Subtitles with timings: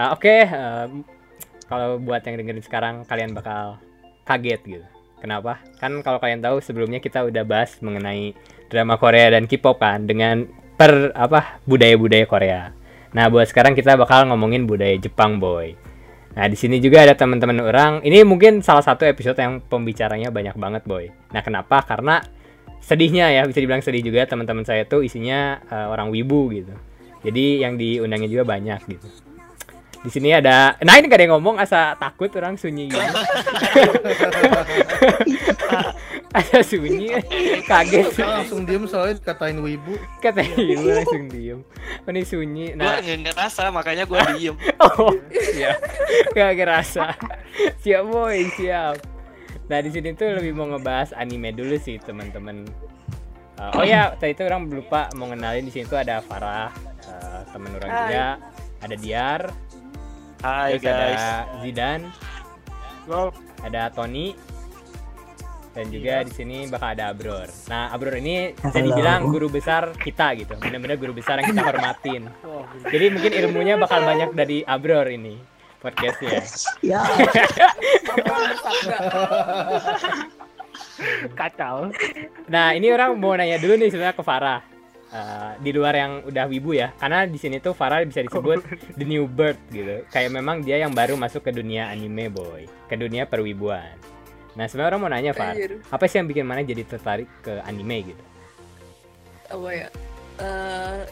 [0.00, 1.04] Uh, Oke, okay, um,
[1.68, 3.76] kalau buat yang dengerin sekarang kalian bakal
[4.24, 4.86] kaget gitu.
[5.20, 5.60] Kenapa?
[5.76, 8.32] Kan kalau kalian tahu sebelumnya kita udah bahas mengenai
[8.72, 10.48] drama Korea dan K-pop kan dengan
[10.80, 12.72] per apa budaya-budaya Korea.
[13.12, 15.76] Nah, buat sekarang kita bakal ngomongin budaya Jepang, boy.
[16.32, 17.92] Nah, di sini juga ada teman-teman orang.
[18.00, 21.12] Ini mungkin salah satu episode yang pembicaranya banyak banget, boy.
[21.36, 21.84] Nah, kenapa?
[21.84, 22.24] Karena
[22.80, 26.72] sedihnya ya, bisa dibilang sedih juga teman-teman saya tuh isinya uh, orang wibu gitu.
[27.20, 29.28] Jadi yang diundangnya juga banyak gitu.
[30.00, 33.04] Di sini ada, nah ini gak ada yang ngomong, asa takut orang sunyi gitu.
[36.40, 37.20] ada sunyi,
[37.68, 38.08] kaget.
[38.16, 40.00] Langsung diem soalnya katain wibu.
[40.24, 41.60] Kata ibu langsung diem.
[42.08, 42.72] Oh, Ini sunyi.
[42.72, 44.56] Nah, nggak ngerasa makanya gua diem.
[44.88, 45.76] oh, siap.
[46.32, 47.20] Gak ngerasa.
[47.84, 49.04] Siap boy, siap.
[49.70, 52.66] Nah di sini tuh lebih mau ngebahas anime dulu sih teman-teman.
[53.54, 56.72] Uh, oh ya, tadi itu orang lupa mau ngenalin di sini tuh ada Farah,
[57.06, 58.00] uh, temen orang Hai.
[58.00, 58.26] juga,
[58.80, 59.42] ada Diar,
[60.40, 61.20] Hai terus guys.
[61.20, 62.00] ada Zidan,
[63.60, 64.32] ada Tony,
[65.76, 67.44] dan juga di sini bakal ada Abror.
[67.68, 72.32] Nah Abror ini bisa dibilang guru besar kita gitu, benar-benar guru besar yang kita hormatin.
[72.88, 75.36] Jadi mungkin ilmunya bakal banyak dari Abror ini
[75.84, 76.40] podcastnya.
[76.80, 77.04] Ya,
[81.36, 81.92] Kacau.
[82.48, 84.64] Nah ini orang mau nanya dulu nih sebenarnya ke Farah.
[85.10, 88.62] Eh, di luar yang udah wibu ya, karena di sini tuh Farah bisa disebut
[88.98, 90.06] the new bird gitu.
[90.06, 93.98] Kayak memang dia yang baru masuk ke dunia anime boy, ke dunia perwibuan.
[94.54, 95.58] Nah sebenarnya orang mau nanya Far,
[95.90, 98.22] apa sih yang bikin mana jadi tertarik ke anime gitu?
[99.50, 99.88] apa ya?
[100.38, 101.02] Eh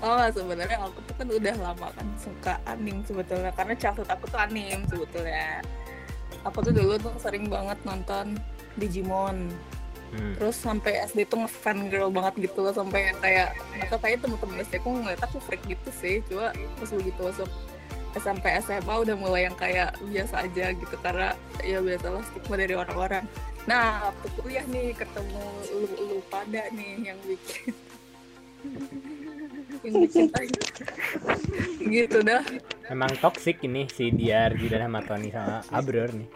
[0.00, 3.52] oh sebenarnya aku tuh kan udah lama kan suka anim sebetulnya.
[3.52, 5.60] Karena childhood aku tuh anim sebetulnya.
[6.48, 8.40] Aku tuh dulu tuh sering banget nonton
[8.80, 9.52] Digimon
[10.12, 10.36] Hmm.
[10.36, 13.56] terus sampai SD tuh ngefan girl banget gitu loh sampai kayak
[13.88, 16.20] atau kayak temen-temen SD aku ngeliat aku freak gitu sih.
[16.28, 17.48] Cuma pas begitu masuk
[18.12, 21.32] SMP SMA udah mulai yang kayak biasa aja gitu karena
[21.64, 23.24] ya biasalah stigma dari orang-orang.
[23.64, 27.72] Nah waktu kuliah nih ketemu lu, lu pada nih yang bikin
[29.88, 30.28] yang bikin
[31.88, 32.44] gitu dah.
[32.92, 36.28] Memang toxic ini si Diar, Jidan sama Tony sama Abror nih.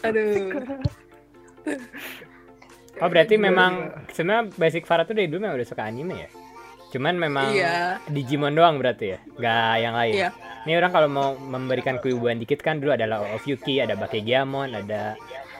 [0.00, 0.64] aduh
[3.00, 3.72] Oh berarti memang
[4.12, 6.28] sebenarnya basic Farah tuh dari dulu memang udah suka anime ya?
[6.90, 8.02] Cuman memang Iya.
[8.10, 9.18] Digimon doang berarti ya?
[9.38, 10.14] Gak yang lain?
[10.14, 10.28] Iya.
[10.66, 14.74] Ini orang kalau mau memberikan keibuan dikit kan dulu ada Law of Yuki, ada Bakegiamon,
[14.74, 15.14] ada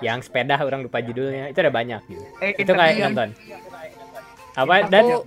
[0.05, 1.49] yang sepeda orang lupa judulnya.
[1.49, 2.25] Itu ada banyak gitu.
[2.43, 3.29] Eh, Itu kayak nonton.
[4.59, 5.19] Apa dan aku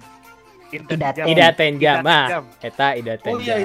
[0.74, 2.02] Tidak Ida Tenjam.
[2.02, 2.28] Ida Ah,
[2.60, 3.62] eta Ida Oh iya.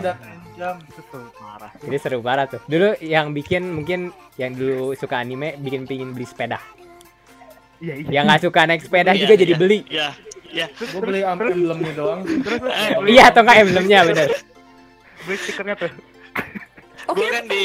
[0.58, 0.74] Jam.
[0.84, 1.70] Itu tuh marah.
[1.78, 2.60] Jadi seru parah tuh.
[2.66, 6.58] Dulu yang bikin mungkin yang dulu suka anime bikin pingin beli sepeda.
[7.78, 8.08] Iya, iya.
[8.10, 9.58] Yang nggak suka naik sepeda Iya, juga jadi iya.
[9.58, 9.78] beli.
[9.86, 10.08] Iya,
[10.50, 10.66] iya.
[10.72, 12.20] Gue beli emblemnya doang.
[12.26, 14.28] Terus Eh, Iya atau nggak emblemnya bener.
[15.22, 15.92] beli stikernya tuh.
[17.08, 17.64] Gua kan di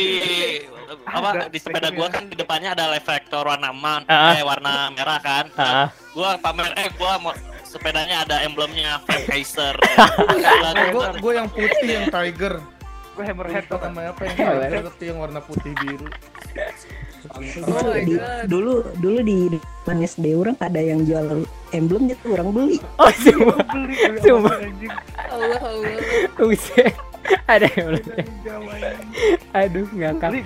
[1.03, 4.31] apa di sepeda gua kan di depannya ada reflektor warna man, Ah.
[4.31, 5.46] eh warna merah kan.
[5.53, 7.34] Ah, Gua pamer eh gua mau
[7.66, 9.75] sepedanya ada emblemnya Frank Kaiser.
[10.94, 12.62] Gue gue yang putih yang tiger.
[13.13, 14.22] Gue hammerhead tuh namanya apa
[15.01, 16.07] yang warna putih biru.
[17.32, 17.40] Oh
[17.88, 18.52] my di, God.
[18.52, 22.78] dulu dulu di depan SD orang ada yang jual emblemnya tuh orang beli.
[23.00, 23.12] oh
[24.20, 24.52] Cuma.
[24.60, 24.92] anjing.
[25.32, 26.00] Allah Allah
[26.36, 26.92] buset.
[27.48, 28.04] Ada anjing.
[29.56, 30.44] Aduh ngakak.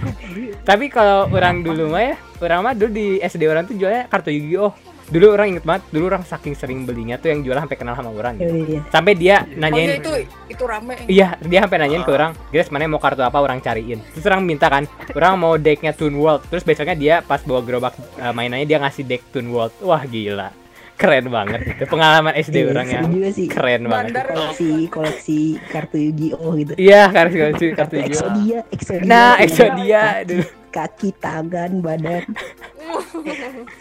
[0.62, 2.16] Tapi kalau orang dulu mah ya,
[2.46, 4.97] orang mah dulu di SD orang tuh jualnya kartu Yu-Gi-Oh.
[5.08, 8.12] Dulu orang inget banget, dulu orang saking sering belinya tuh yang jual sampai kenal sama
[8.12, 8.36] orang.
[8.36, 8.60] Ya Gitu.
[8.60, 8.82] udah ya.
[8.90, 10.12] Sampai dia Oh, iya, nanyain, itu
[10.48, 14.04] itu rame iya dia sampai nanyain ke orang, guys mana mau kartu apa orang cariin.
[14.10, 16.44] Terus orang minta kan, orang mau decknya Toon World.
[16.48, 19.72] Terus besoknya dia pas bawa gerobak eh, mainannya dia ngasih deck Toon World.
[19.80, 20.52] Wah gila,
[20.94, 23.48] keren banget itu pengalaman SD Iya, orang yang seru juga sih.
[23.48, 24.06] keren banget.
[24.12, 26.74] Bandar Koleksi koleksi kartu Yu-Gi-Oh gitu.
[26.76, 28.12] Iya kartu kartu kartu Yu-Gi-Oh.
[28.12, 29.06] Exodia, Exodia.
[29.06, 29.44] Nah, Iya.
[29.46, 30.44] Exodia dulu.
[30.78, 32.22] Kaki, tangan, badan.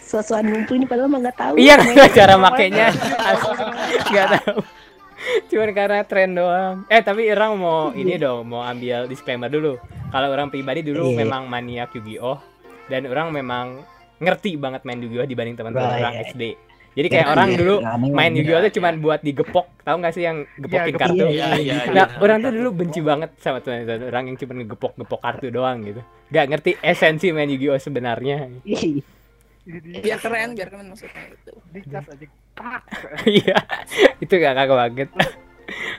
[0.01, 1.53] Sosokan ngumpulin padahal mah nggak tahu.
[1.55, 2.87] Iya nggak cara makainya
[4.11, 4.59] nggak tahu
[5.49, 9.75] cuman karena tren doang eh tapi orang mau ini dong mau ambil disclaimer dulu
[10.07, 11.17] kalau orang pribadi dulu Iya.
[11.19, 12.37] memang maniak Yu-Gi-Oh
[12.85, 13.81] dan orang memang
[14.17, 15.99] ngerti banget main Yu-Gi-Oh dibanding teman-teman Right.
[15.99, 16.43] orang SD
[16.97, 18.31] jadi kayak Iya, orang iya, dulu aneh main.
[18.33, 21.01] Yu-Gi-Oh tuh cuman buat digepok tahu nggak sih yang gepokin gepok.
[21.05, 22.17] kartu Iya, iya, nah iya.
[22.17, 26.45] orang tuh dulu benci banget sama tuh orang yang cuma ngepok-ngepok kartu doang gitu Gak
[26.49, 28.49] ngerti esensi main Yu-Gi-Oh sebenarnya
[30.01, 31.23] biar keren biar keren maksudnya
[31.75, 32.27] itu aja.
[33.29, 33.57] Iya
[34.17, 35.09] itu gak kakak banget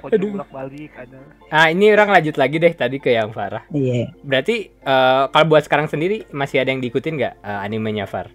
[0.00, 0.32] Aduh.
[0.32, 1.20] bolak balik ada.
[1.52, 3.68] Ah ini orang lanjut lagi deh tadi ke yang Farah.
[3.68, 4.16] Iya.
[4.24, 8.32] Berarti eh, kalau buat sekarang sendiri masih ada yang diikutin nggak eh, animenya Far?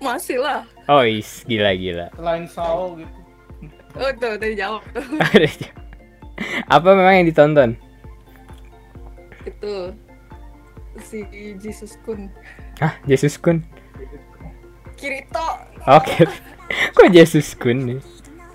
[0.00, 2.10] Masih lah Oh is gila gila.
[2.16, 3.18] Selain Sao gitu.
[3.94, 5.04] oh tuh tadi jawab tuh
[6.74, 7.76] Apa memang yang ditonton?
[9.40, 9.92] itu
[11.00, 11.24] si
[11.56, 12.28] Jesus Kun
[12.76, 13.64] Hah, Jesus Kun.
[14.96, 15.46] Kirito
[15.88, 16.28] Oke.
[16.96, 18.00] Kok Jesus Kun nih?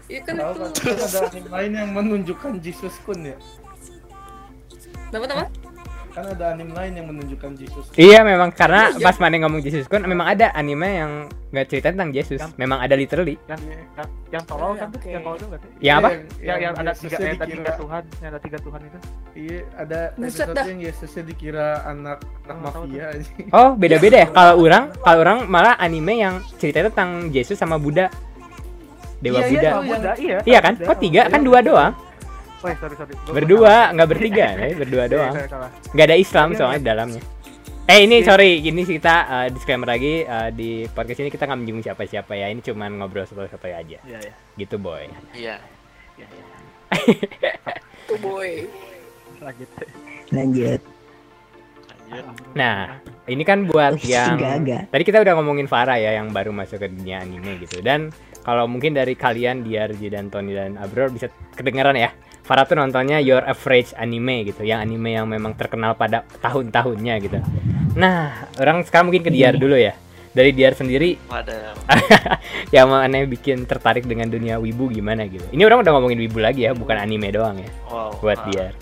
[0.06, 3.38] iya kan itu ada anime lain yang menunjukkan Jesus Kun ya.
[5.10, 5.46] apa apa
[6.16, 7.92] Kan ada anime lain yang menunjukkan Jesus.
[7.94, 11.12] Iya memang karena pas Mane ngomong Jesus Kun memang ada anime yang
[11.52, 12.40] nggak cerita tentang Yesus.
[12.40, 13.36] Yang- Memang ada literally.
[13.46, 15.12] yang yang, yang tolol kan tuh Oke.
[15.12, 16.10] yang tolol tuh nggak sih Yang apa?
[16.40, 18.98] yang, yang ada tiga eh, ada tiga Tuhan yang ada tiga Tuhan itu
[19.36, 20.66] Iya, ada episode dah.
[20.66, 23.28] yang Yesusnya dikira anak anak Oh, mafia aja.
[23.58, 24.28] Oh beda-beda ya.
[24.30, 28.08] Kalau orang kalau orang malah anime yang cerita tentang Yesus sama Buddha.
[29.18, 29.70] Dewa Iya, iya, Buddha.
[29.70, 30.74] Oh, Buddha, iya Iya kan?
[30.78, 31.22] Kok tiga?
[31.22, 31.48] Oh, Kan iya.
[31.48, 31.94] dua doang.
[32.57, 35.12] Oh, iya, sorry sorry Gua- Berdua, nggak bertiga, ya, berdua salah.
[35.12, 35.34] doang.
[35.34, 35.69] Iya, salah.
[35.92, 36.81] Nggak ada Islam Iya, soalnya iya.
[36.81, 37.22] di dalamnya.
[37.86, 41.86] Eh ini sorry, ini kita uh, disclaimer lagi uh, di podcast ini kita nggak menyinggung
[41.86, 42.50] siapa-siapa ya.
[42.50, 44.02] Ini cuman ngobrol sotoy-sotoy aja.
[44.02, 45.06] iya iya Gitu boy.
[45.31, 45.62] Iya.
[46.16, 46.46] iya iya
[48.07, 48.66] tuh boy
[49.38, 49.69] lanjut
[50.31, 50.81] Lanjut.
[52.54, 54.38] Nah, ini kan buat Ush, yang
[54.88, 57.81] tadi kita udah ngomongin Farah ya yang baru masuk ke dunia anime gitu.
[57.81, 62.13] Dan kalau mungkin dari kalian Diarji dan Tony dan Abror bisa kedengaran ya.
[62.46, 67.42] Farah tuh nontonnya Your Average Anime gitu, yang anime yang memang terkenal pada tahun-tahunnya gitu.
[67.98, 69.98] Nah, orang sekarang mungkin ke Diar dulu ya.
[70.36, 71.72] Dari Diar sendiri Pada
[72.76, 75.48] yang mana bikin tertarik dengan dunia wibu gimana gitu.
[75.48, 78.12] Ini orang udah ngomongin wibu lagi ya, bukan anime doang ya wow.
[78.20, 78.46] buat ah.
[78.52, 78.74] Diar.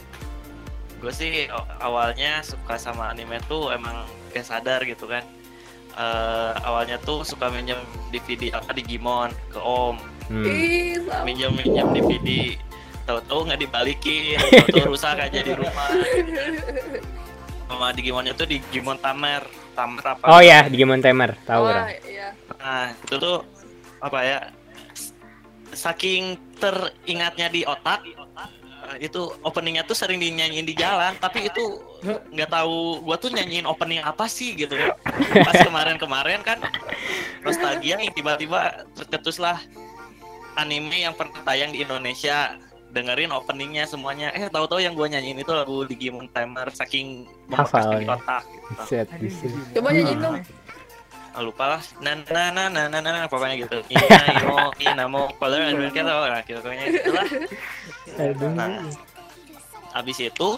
[1.04, 1.52] gue sih
[1.84, 5.22] awalnya suka sama anime tuh emang gak sadar gitu kan
[5.94, 7.78] Eh, awalnya tuh suka minjem
[8.10, 10.48] DVD apa Digimon ke om Hmm.
[11.28, 12.56] minjem minjem DVD
[13.04, 15.88] tahu-tahu nggak dibalikin tahu-tahu rusak aja di rumah.
[17.68, 20.26] Sama Digimonnya tuh Digimon Tamer Tamer apa?
[20.30, 22.38] Oh ya, Digimon Timer, tahu oh iya.
[22.62, 23.42] Nah itu tuh
[24.04, 24.40] apa ya
[25.74, 28.06] saking teringatnya di otak
[29.00, 34.04] itu openingnya tuh sering dinyanyiin di jalan tapi itu nggak tahu gua tuh nyanyiin opening
[34.04, 34.76] apa sih gitu.
[34.78, 34.94] Kan
[35.42, 36.62] pas kemarin-kemarin kan
[37.42, 39.58] nostalgia nih tiba-tiba tercetus lah
[40.54, 42.54] anime yang pernah tayang di Indonesia
[42.94, 48.06] dengerin openingnya semuanya eh tahu-tahu yang gua nyanyiin itu lagu Digimon Timer saking membekas di
[48.06, 48.84] otak gitu.
[48.86, 49.46] Set, Anjing, bisa.
[49.50, 49.74] Digimon.
[49.74, 50.36] Coba nyanyiin dong.
[51.34, 55.34] Ah, lupa lah na na na na na na, na pokoknya gitu ina imo inamo
[55.42, 57.26] color and kita lah gitu pokoknya gitu lah
[58.22, 58.54] Aduh.
[58.54, 58.86] Nah,
[59.98, 60.50] abis itu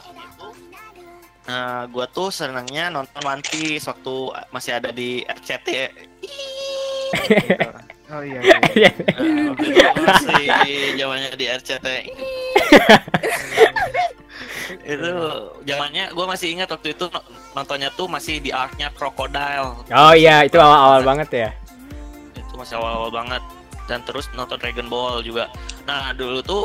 [1.45, 5.67] Nah, gua tuh senangnya nonton One Piece waktu masih ada di RCT.
[6.25, 7.69] Gitu.
[8.07, 8.91] oh iya iya, iya.
[10.05, 10.45] Masih
[10.95, 11.87] zamannya di RCT.
[14.83, 15.11] itu
[15.63, 19.85] zamannya gua masih ingat waktu itu no- nontonnya tuh masih di arc-nya Crocodile.
[19.87, 21.49] Oh iya, itu awal-awal banget ya.
[22.35, 23.41] itu masih awal-awal banget
[23.85, 25.45] dan terus nonton Dragon Ball juga
[25.83, 26.63] nah dulu tuh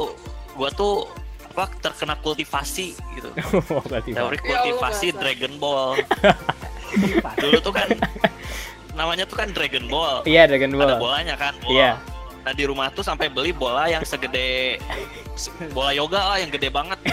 [0.55, 1.05] gua tuh
[1.47, 5.13] apa terkena kultivasi gitu teori Ya Allah, kultivasi.
[5.13, 5.99] Dragon Ball
[7.37, 7.89] dulu tuh kan
[8.93, 11.01] namanya tuh kan Dragon Ball Iya, Dragon ada Ball.
[11.01, 11.73] bolanya kan bola.
[11.73, 11.93] Iya.
[12.41, 14.81] nah di rumah tuh sampai beli bola yang segede
[15.77, 16.97] bola yoga lah yang gede banget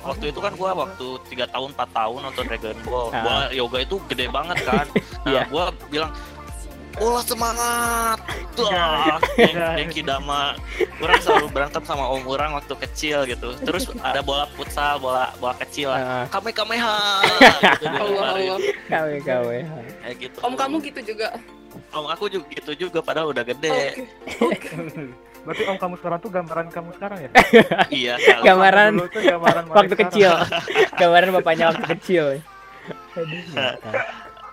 [0.00, 3.20] waktu itu kan gua waktu tiga tahun 4 tahun nonton Dragon Ball Ah.
[3.20, 4.86] bola yoga itu gede banget kan
[5.24, 5.42] nah Iya.
[5.46, 6.10] gua bilang
[6.98, 8.18] Bola semangat.
[8.58, 8.66] Tuh
[9.38, 9.78] Iya.
[9.78, 10.58] yang Dama.
[10.98, 13.54] Orang selalu berantem sama om orang waktu kecil gitu.
[13.62, 16.24] Terus ada bola futsal bola bola kecil Ah, lah.
[16.26, 16.98] Kame kameha
[17.78, 18.34] gitu, Allah.
[18.34, 18.58] Allah.
[18.90, 19.58] Kawe kawe.
[20.02, 20.36] Kayak gitu.
[20.42, 21.26] Om kamu gitu juga.
[21.94, 23.50] Om aku juga gitu juga padahal udah oke.
[23.54, 23.78] Gede
[25.46, 27.30] berarti om kamu sekarang tuh gambaran kamu sekarang ya?
[28.02, 28.14] Iya.
[28.42, 30.32] Gambaran gambaran waktu kecil.
[30.98, 32.24] Gambaran bapaknya waktu kecil.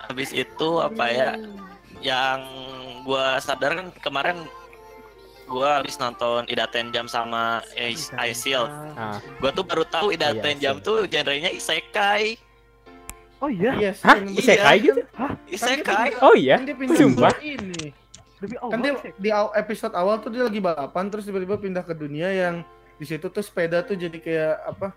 [0.06, 1.30] Habis itu apa ya
[2.06, 2.40] yang
[3.02, 4.38] gua sadar kan kemarin
[5.44, 9.18] gua habis nonton Idaten Jam sama Ice Ice Shield Ah.
[9.38, 12.38] gua tuh baru tahu Idaten iya, Jam tuh genrenya isekai
[13.38, 14.02] oh iya Yes.
[14.02, 14.16] Hah?
[14.16, 15.02] yang- Isekai gitu?
[15.48, 16.58] isekai Oh iya.
[16.58, 17.34] Kan Sumpah.
[17.40, 17.94] ini.
[18.36, 19.12] demi Kan dia sih.
[19.16, 22.56] di episode awal tuh dia lagi balapan terus tiba-tiba pindah ke dunia yang
[22.96, 24.88] di situ tuh sepeda tuh jadi kayak apa?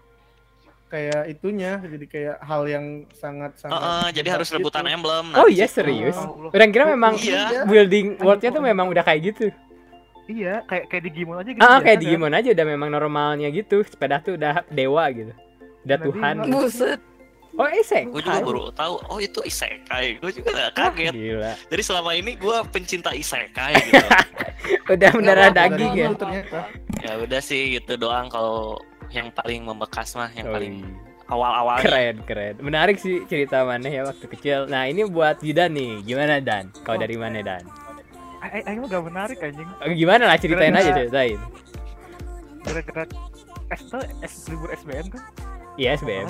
[0.89, 3.77] Kayak itunya, jadi kayak hal yang sangat sangat.
[3.77, 4.57] Heeh, jadi harus gitu.
[4.57, 6.17] rebutan emblem Nah, Oh di iya serius.
[6.17, 7.65] Oh, Orang kira memang Iya.
[7.65, 9.53] building worldnya tuh memang udah kayak gitu.
[10.27, 12.03] iya kayak kayak Digimon aja gitu Ah, biasa kayak kan?
[12.03, 13.81] Digimon aja udah memang normalnya gitu.
[13.83, 15.33] Sepeda tuh udah dewa gitu.
[15.83, 16.35] Udah Nanti Tuhan.
[16.39, 16.53] gitu.
[16.55, 17.01] buset
[17.51, 18.07] Oh, isek.
[18.07, 21.53] gue juga baru tahu oh itu isekai gue juga kaget Gila.
[21.67, 24.07] jadi selama ini gue pencinta isekai gitu
[24.87, 26.07] Udah mendarah daging ya.
[26.13, 26.71] ternyata.
[26.99, 28.79] ya udah sih gitu doang kalau
[29.11, 30.75] yang paling membekas mah yang Oh, paling
[31.27, 32.55] awal-awalnya Keren, keren.
[32.59, 34.65] Menarik sih cerita mana ya waktu kecil.
[34.65, 36.01] Nah, ini buat Yudan nih.
[36.03, 36.73] Gimana Dan?
[36.81, 36.97] Kau Oh.
[36.97, 37.65] dari mana Dan?
[38.39, 41.39] Ay- ay- Ayo gak menarik anjing Eh, Gimana lah ceritain aja Gara-gara- ceritain.
[42.61, 43.05] gara-gara
[43.69, 45.23] S tuh S libur SBM kan
[45.75, 46.29] Iya, SBM.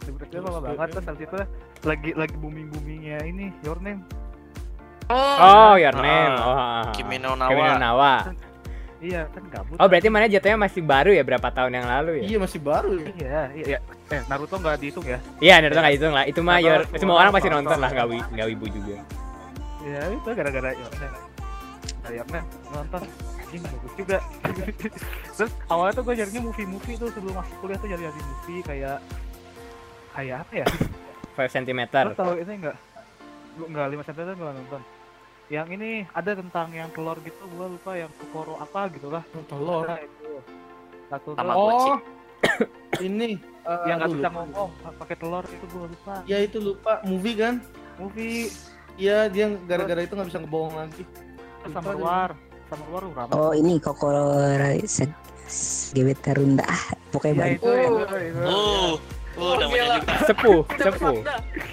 [0.00, 1.36] debut SBM lama banget terus habis itu
[1.82, 4.00] lagi lagi booming boomingnya ini Your Name
[5.10, 6.32] Oh, your name.
[6.32, 6.82] Ah, Oh, ah, ah.
[6.94, 8.30] Kimi no Kimi no Nawa.
[9.00, 12.24] Iya kan gabut Oh, berarti mana jatuhnya masih baru ya berapa tahun yang lalu ya?
[12.28, 13.08] Iya masih baru ya.
[13.16, 13.78] iya iya iya.
[14.12, 16.24] eh Naruto nggak dihitung ya Iya, Naruto nggak hitung lah.
[16.28, 17.78] Itu mah Naruto your, semua orang pasti nonton.
[17.80, 18.96] lah, nggak wi, nggak wibu juga.
[19.80, 20.92] ya itu gara-gara Your
[22.28, 23.02] Name nonton
[23.40, 24.18] anjing bagus juga
[25.36, 28.96] terus awalnya tuh gue nyarinya movie-movie tuh sebelum masuk kuliah tuh nyari-nyari movie kayak
[30.12, 30.66] kayak apa ya
[31.40, 31.80] 5 cm.
[32.04, 32.76] Lo tahu ini enggak?
[33.56, 34.80] Gua enggak 5 cm enggak nonton.
[35.50, 39.26] Yang ini ada tentang yang telur gitu, gua lupa yang Kokoro apa gitu lah.
[39.50, 39.82] Telur.
[39.84, 40.30] Nah, itu.
[41.10, 41.28] Satu.
[41.36, 41.98] Oh.
[43.02, 46.14] ini eh, yang nggak bisa ngomong pakai telur itu gua lupa.
[46.24, 47.58] Ya itu lupa movie kan?
[47.98, 48.48] Movie
[49.00, 51.04] Iya dia gara-gara itu nggak bisa ngebohong lagi.
[51.72, 52.28] sama luar,
[52.72, 53.32] sama luar lu ramai.
[53.36, 54.32] Oh ini Kokoro
[54.88, 55.12] se-
[55.92, 57.58] Gebeta Runda ah pokoknya Ya banyak.
[57.60, 58.40] itu, itu, itu.
[58.44, 58.92] Uh,
[59.36, 59.96] uh, namanya gila.
[59.96, 61.16] juga Sepuh, sepuh.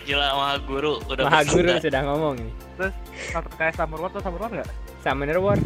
[0.04, 1.82] gila Maha Guru udah Maha Guru bersudah.
[1.82, 2.52] sudah ngomong nih.
[3.28, 4.70] Satu kayak Summer War tuh Summer War enggak?
[5.00, 5.58] Summoner War.
[5.58, 5.66] Aduh,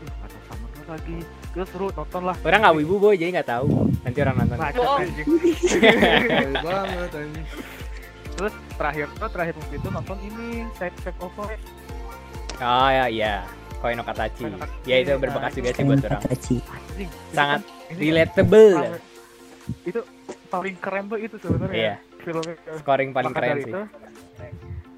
[0.00, 1.16] nggak tahu Summer War lagi.
[1.52, 2.36] Terus seru nonton lah.
[2.40, 3.66] Orang nggak wibu boy, jadi nggak tahu.
[4.00, 4.56] Nanti orang nonton.
[4.56, 5.00] Bohong.
[6.64, 7.46] banget anjing.
[8.32, 11.64] Terus terakhir tuh terakhir movie itu nonton ini Side of Life.
[12.58, 13.34] Oh ya, iya.
[13.78, 14.46] Koin no Katachi.
[14.46, 14.88] Koin no Katachi.
[14.88, 16.22] Ya itu berbekas juga sih buat orang.
[17.30, 18.72] Sangat kan- ini Relatable.
[19.82, 20.00] itu
[20.52, 23.64] paling keren tuh itu sebenarnya Iya, filmnya scoring paling Maka keren sih.
[23.66, 23.82] itu,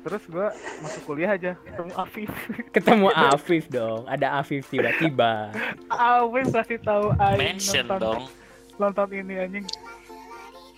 [0.03, 0.49] terus gua
[0.83, 2.31] masuk kuliah aja ketemu Afif
[2.71, 4.03] Ketemu Afif dong.
[4.05, 5.55] Ada Afif tiba-tiba.
[5.87, 8.23] Afif kasih tahu Aing mention nonton, dong
[8.77, 9.65] nonton ini anjing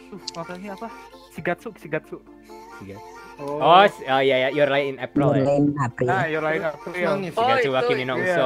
[0.07, 0.89] tuh nontonnya apa
[1.33, 2.21] Shigatsu Shigatsu
[3.37, 5.45] Oh, s- oh iya ya, Your Lie in April ya.
[5.45, 6.07] Online April.
[6.07, 6.93] nah Your Line April.
[7.35, 8.37] Oh, itu, Kimi no iya.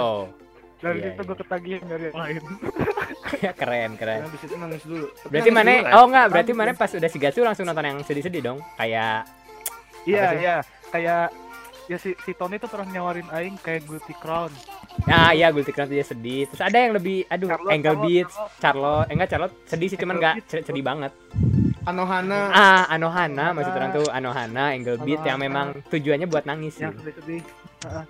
[0.81, 1.27] Dari Iya, situ iya.
[1.27, 2.43] gua ketagihan dari yang lain
[3.61, 4.21] keren, keren.
[4.25, 5.07] Nah, di situ nangis dulu.
[5.11, 5.71] Tapi Berarti mana?
[5.71, 8.59] dulu, Oh enggak, berarti mana pas udah Shigatsu langsung nonton yang sedih-sedih dong.
[8.75, 9.29] Kayak
[10.09, 10.57] iya iya
[10.89, 11.29] kayak
[11.87, 14.49] ya si, si Tony tuh pernah nyawarin Aing kayak Guilty Crown
[15.11, 16.47] ah iya Guilty Crown tuh dia sedih.
[16.49, 18.61] Terus ada yang lebih aduh, Charlotte, Angle Charlotte, Beats, Charlotte.
[18.63, 19.05] Charlotte.
[19.05, 21.13] Eh, enggak Charlotte sedih sih cuman enggak sedih, sedih banget.
[21.81, 22.41] Anohana.
[22.53, 26.85] Ah, Anohana maksud orang tuh Anohana, Angle Beat yang memang tujuannya buat nangis sih.
[26.85, 27.41] yang sedih-sedih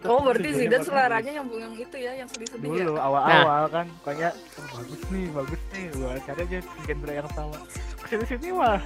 [0.03, 2.77] Oh berarti tujuannya Zidan buat seleranya nyambung yang itu ya, yang sedih-sedih ya?
[2.83, 7.59] dulu awal-awal kan kayak "Oh, bagus nih bagus nih gua cari aja genre yang sama
[8.03, 8.83] ke sini sini mah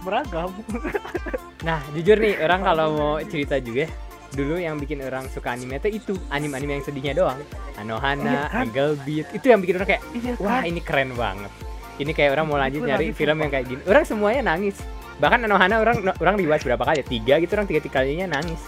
[0.00, 0.50] beragam
[1.66, 3.86] Nah, jujur nih, orang kalau mau cerita juga
[4.32, 7.38] dulu yang bikin orang suka anime itu itu anime-anime yang sedihnya doang.
[7.78, 8.64] Anohana, Iya kan?
[8.66, 11.52] Angle Beat, itu yang bikin orang kayak iya wah ini keren banget.
[12.00, 13.82] Ini kayak orang mau lanjut nyari film yang kayak gini.
[13.86, 14.80] Orang semuanya nangis.
[15.20, 17.04] Bahkan Anohana orang orang rewatch berapa kali?
[17.06, 18.58] Tiga gitu orang tiga kalinya nangis.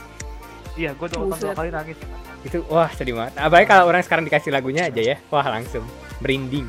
[0.74, 1.98] Iya gua udah nonton dua kali nangis
[2.44, 3.40] Itu wah sedih banget.
[3.40, 5.80] Apalagi kalau orang sekarang dikasih lagunya aja ya, wah langsung
[6.20, 6.68] merinding.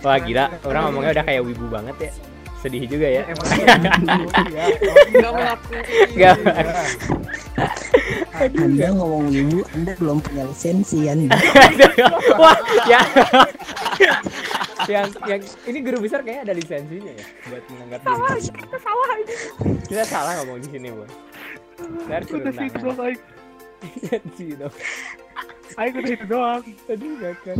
[0.00, 2.10] Wah gila, orang ngomongnya udah kayak wibu banget ya.
[2.60, 3.22] Sedih juga ya.
[3.26, 4.64] emang iya.
[6.20, 6.36] Gak.
[8.36, 11.34] Anda ngomong ibu, Anda belum punya lisensi Anda.
[12.36, 13.00] Wah, ya.
[14.88, 18.40] yang yang ini guru besar kayaknya ada lisensinya ya buat menganggap diri.
[18.48, 19.34] Kita salah ini.
[19.88, 21.08] Kita salah ngomong di sini, Boy.
[21.80, 22.82] Udah sih itu tangan.
[22.84, 23.20] doang Aing
[23.80, 24.74] Lisensi dong.
[25.78, 27.56] Aing udah itu doang Aduh, gak kan.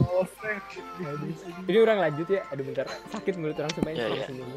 [1.65, 2.41] Ini orang lanjut ya.
[2.53, 2.87] Aduh bentar.
[3.15, 4.27] Sakit mulut orang semuanya Ya, yeah, ya.
[4.29, 4.57] sendiri.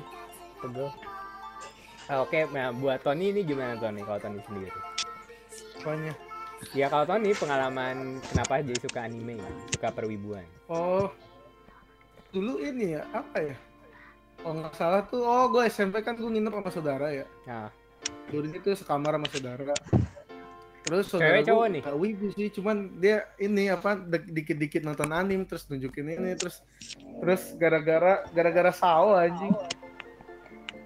[0.59, 0.89] Pegel.
[2.11, 4.71] Ah, Oke, nah buat Tony ini gimana Tony kalau Tony sendiri?
[5.79, 6.13] Apanya?
[6.75, 9.39] Ya kalau Tony pengalaman kenapa jadi suka anime,
[9.71, 10.43] suka perwibuan.
[10.67, 11.07] Oh,
[12.31, 13.55] dulu ini ya apa ya?
[14.43, 17.23] Oh nggak salah tuh, oh gue SMP kan gue nginep sama saudara ya.
[17.47, 17.71] Nah,
[18.33, 19.77] Dulu itu sekamar sama saudara.
[20.83, 21.81] Terus saudara Cewek cowok gue nih?
[21.85, 26.59] gak wibu sih, cuman dia ini apa dikit-dikit nonton anim terus nunjukin ini terus
[27.23, 29.53] terus gara-gara gara-gara Sao anjing.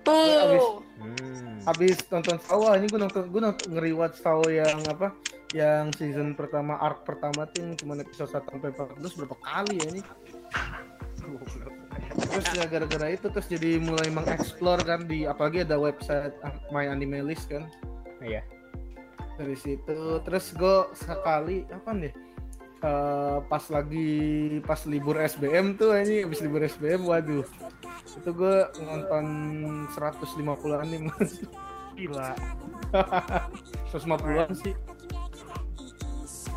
[0.05, 0.85] Tuh.
[1.01, 1.65] hmm.
[1.65, 5.15] Habis nonton Sao anjing gue nonton gue nonton ngeriwatch Sao yang apa?
[5.55, 10.01] Yang season pertama arc pertama tuh cuma episode 1 sampai 14 berapa kali ya ini?
[12.17, 16.33] Terus ya gara-gara itu terus jadi mulai mengeksplor kan di apalagi ada website
[16.69, 17.67] My Anime List kan.
[18.19, 18.41] Iya.
[19.37, 22.09] dari situ terus gue sekali apa nih
[22.77, 24.13] Eh, pas lagi
[24.61, 27.41] pas libur SBM tuh ini habis libur SBM waduh.
[28.05, 29.25] Itu gue nonton
[29.97, 30.37] 150
[30.77, 31.09] anime
[31.97, 32.37] gila.
[33.89, 34.77] 150an sih.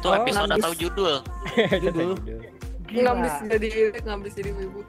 [0.05, 1.25] Tuh Oh, episode atau judul.
[1.81, 2.21] Judul.
[2.85, 3.17] gila.
[3.17, 3.69] Ngabis jadi
[4.05, 4.81] ngabis jadi ibu.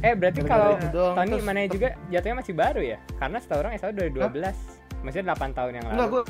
[0.00, 1.04] Eh berarti kalau itu.
[1.14, 2.98] Tony Terus- mana juga jatuhnya masih baru ya?
[3.16, 4.56] Karena setahu orang SAU 2012.
[5.00, 6.12] Maksudnya 8 tahun yang enggak lalu.
[6.12, 6.22] gue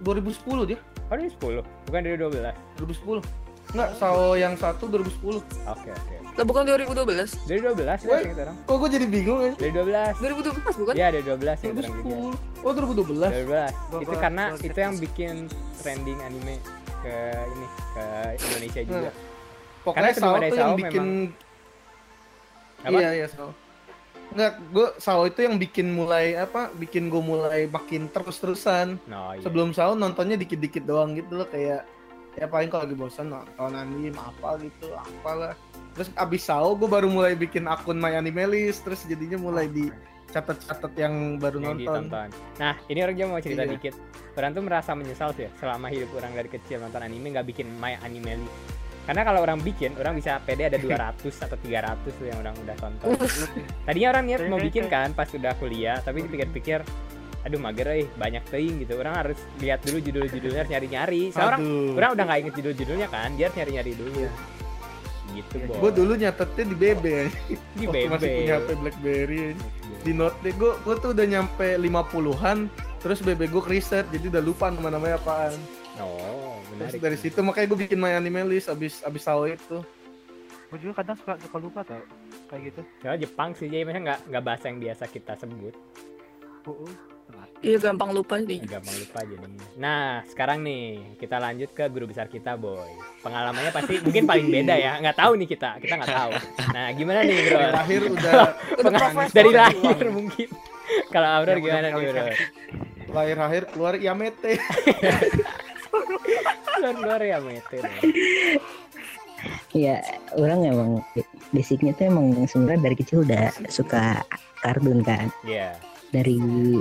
[0.00, 0.78] 2010 dia
[1.08, 2.54] Oh dari 10, bukan dari 12.
[2.78, 3.24] 2010
[3.68, 5.44] Enggak, Sao yang satu 2010.
[5.68, 6.14] Oke oke.
[6.32, 7.36] Lah bukan 2012.
[7.44, 8.56] Dari 12 ya seingat orang.
[8.64, 9.52] Kok gue jadi bingung ya?
[9.54, 10.14] Dari 12.
[10.16, 10.94] 2012 bukan?
[10.96, 11.80] Iya dari 12 ya orang juga.
[12.00, 12.64] 2010.
[12.64, 13.28] Oh, 2012.
[13.28, 13.44] 12.
[13.44, 15.34] Gua- Itu karena gua itu yang bikin
[15.76, 16.54] trending anime
[16.98, 17.14] ke
[17.46, 18.04] ini ke
[18.40, 19.10] Indonesia juga.
[19.84, 21.04] Pokoknya sebelum Sao Sao yang bikin
[22.84, 22.98] Apa?
[22.98, 23.50] Iya, iya Sao.
[24.28, 26.68] Enggak, gue Sao itu yang bikin mulai apa?
[26.76, 29.00] Bikin gue mulai makin terus-terusan.
[29.08, 29.42] No, iya.
[29.42, 31.88] Sebelum Sao nontonnya dikit-dikit doang gitu loh kayak
[32.38, 35.58] ya paling kalau lagi bosan nonton anime apa gitu, apalah.
[35.96, 39.90] Terus abis Sao gue baru mulai bikin akun My Anime List, terus jadinya mulai di
[40.28, 42.04] catat-catat yang baru yang nonton.
[42.06, 42.28] ditonton.
[42.60, 43.72] Nah, ini orang mau cerita Iya.
[43.74, 43.94] dikit.
[44.36, 47.66] Orang tuh merasa menyesal sih ya, selama hidup orang dari kecil nonton anime nggak bikin
[47.80, 48.54] my anime list.
[49.08, 52.76] Karena kalau orang bikin, orang bisa pede ada 200 atau 300 tuh yang orang udah
[52.76, 53.16] tonton.
[53.88, 56.84] Tadinya orang niat mau bikin kan pas sudah kuliah, tapi dipikir-pikir
[57.38, 59.00] aduh mager euy, banyak teuing gitu.
[59.00, 61.32] Orang harus lihat dulu judul-judulnya, harus nyari-nyari.
[61.32, 61.96] Soalnya orang Aduh.
[61.96, 64.10] orang udah nggak inget judul-judulnya kan, dia harus nyari-nyari dulu.
[64.12, 64.30] Iya.
[65.32, 65.76] Gitu, Iya, Boy.
[65.80, 67.24] Gue dulu nyatetnya di BB ya.
[67.48, 68.12] di Waktu BB.
[68.12, 69.44] masih punya HP BlackBerry.
[70.04, 72.58] Di note gue gue tuh udah nyampe 50-an
[72.98, 75.56] terus BB gue riset jadi udah lupa nama-namanya apaan.
[75.98, 77.00] Oh, Terus menarik.
[77.00, 79.80] dari situ makanya gue bikin my anime list abis abis Sao itu.
[80.68, 82.04] Gue juga kadang suka suka lupa tau
[82.48, 82.80] kayak gitu.
[83.00, 85.74] Soalnya Jepang sih, jadi maksudnya nggak nggak bahasa yang biasa kita sebut.
[86.64, 86.92] Uh, uh.
[87.58, 88.62] Iya gampang lupa sih.
[88.62, 89.66] gampang lupa jadinya.
[89.74, 92.86] Nah, sekarang nih kita lanjut ke guru besar kita, boy.
[93.18, 94.92] Pengalamannya pasti mungkin paling beda ya.
[95.02, 96.32] Nggak tahu nih kita, kita nggak tahu.
[96.70, 97.58] Nah, gimana nih bro?
[97.58, 98.32] Dari lahir udah
[98.78, 99.08] Udah.
[99.34, 100.48] Dari lahir mungkin.
[101.10, 101.98] Kalau Yang gimana nih bro?
[101.98, 102.36] kali-kali.
[103.08, 104.52] lahir lahir keluar Yamete.
[105.90, 107.76] Keluar keluar ya mete.
[107.78, 107.96] dong.
[109.70, 110.02] Ya
[110.34, 110.90] orang emang
[111.50, 114.26] basicnya tuh emang sebenarnya dari kecil udah suka
[114.58, 115.78] kartun kan Iya.
[116.10, 116.34] dari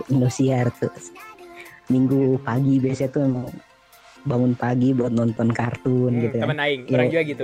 [0.09, 0.89] Indosiar tuh
[1.87, 3.47] minggu pagi biasanya tuh emang
[4.25, 6.45] bangun pagi buat nonton kartun Hmm, gitu kan.
[6.49, 6.93] temen aing, Iya.
[6.93, 7.43] orang juga gitu.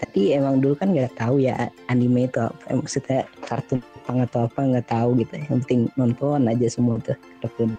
[0.00, 1.54] Tapi emang dulu kan nggak tahu ya
[1.86, 5.36] anime itu apa, eh, maksudnya kartun Jepang atau apa nggak tahu gitu.
[5.36, 7.76] Yang penting nonton aja semua tuh kartun.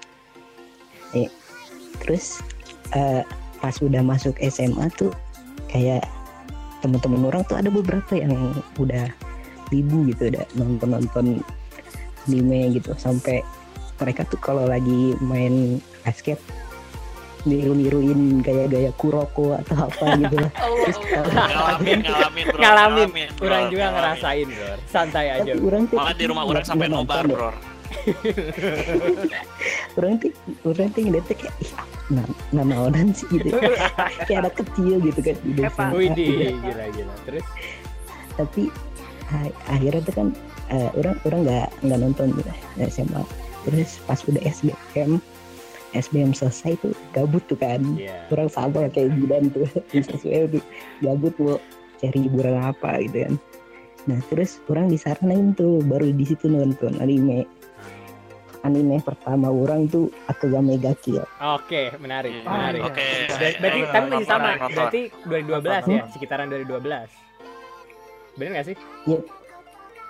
[1.12, 1.28] Eh,
[2.02, 2.42] terus
[2.92, 3.22] eh,
[3.58, 5.14] pas udah masuk SMA tuh
[5.70, 6.04] kayak
[6.82, 9.06] teman-teman orang tuh ada beberapa yang udah
[9.70, 11.40] ribu gitu udah nonton-nonton
[12.26, 13.46] anime gitu sampai
[13.98, 16.42] mereka tuh kalau lagi main basket
[17.42, 20.52] niru-niruin gaya-gaya Kuroko atau apa gitu lah.
[20.54, 21.50] Allah.
[21.50, 23.10] ngalamin ngalamin bro Ngalamin.
[23.34, 23.98] bro, Orang juga ngalamin.
[23.98, 24.72] ngerasain, bro.
[24.86, 25.42] Santai aja.
[25.42, 25.66] Tapi bro.
[25.70, 27.50] orang tuh malah di rumah orang sampai nobar nonton bro
[29.98, 30.32] orang tuh
[30.64, 31.72] orang tuh ngeliatnya kayak ih
[32.12, 33.56] nah, nah naonan sih gitu.
[34.28, 35.86] Kayak anak kecil gitu kan di desa.
[35.96, 36.60] Wih, gitu.
[36.60, 37.16] gila gila.
[37.26, 37.46] Terus?
[38.36, 38.64] Tapi
[39.72, 40.28] akhirnya tuh kan
[40.72, 43.24] eh, orang orang nggak nggak nonton gitu ya, SMA
[43.62, 45.22] terus pas udah SBM
[45.92, 47.84] SBM selesai tuh gabut tuh kan.
[48.00, 48.24] Ya.
[48.32, 49.68] orang sama kayak Jidan tuh.
[49.92, 50.64] Sesuai tuh
[51.04, 51.60] gabut mau
[52.00, 53.34] cari hiburan apa gitu kan.
[54.08, 57.46] Nah terus orang disaranin tuh baru di situ nonton anime
[58.62, 62.46] anime pertama orang tuh Akagame ga Kill Oke, menarik, Iya.
[62.46, 62.82] menarik.
[62.84, 64.50] oke Ber- Berarti Iya, tapi iya, masih sama.
[64.64, 67.10] Berarti 2012 ya, sekitaran 2012.
[68.34, 68.78] Bener gak sih?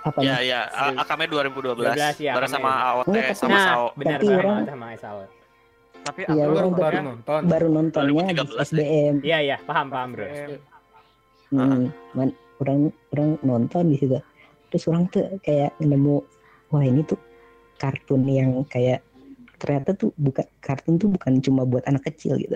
[0.02, 0.66] apa ya ya
[0.98, 4.86] Akame 2012 12 ya, bareng sama AOT Enggak, sama nah, Sao benar bareng orang- sama
[4.92, 5.18] Esau.
[6.02, 7.02] Tapi Iya, aku Baru orang baru ya.
[7.04, 7.40] nonton.
[7.46, 10.26] baru nontonnya di 2013 SBM Iya, iya, paham, paham, Bro.
[11.48, 14.18] Hmm, man- orang orang nonton di situ
[14.68, 16.24] terus orang tuh kayak nemu
[16.68, 17.18] wah ini tuh
[17.82, 19.02] kartun yang kayak
[19.58, 22.54] ternyata tuh bukan kartun tuh bukan cuma buat anak kecil gitu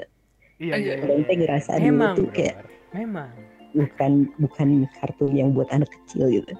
[0.62, 0.94] Iya iya.
[0.96, 1.04] iya.
[1.04, 2.34] tuh ngerasa dulu Memang, tuh Bro.
[2.38, 2.56] kayak
[2.94, 3.30] Memang.
[3.76, 4.68] bukan bukan
[5.02, 6.52] kartun yang buat anak kecil gitu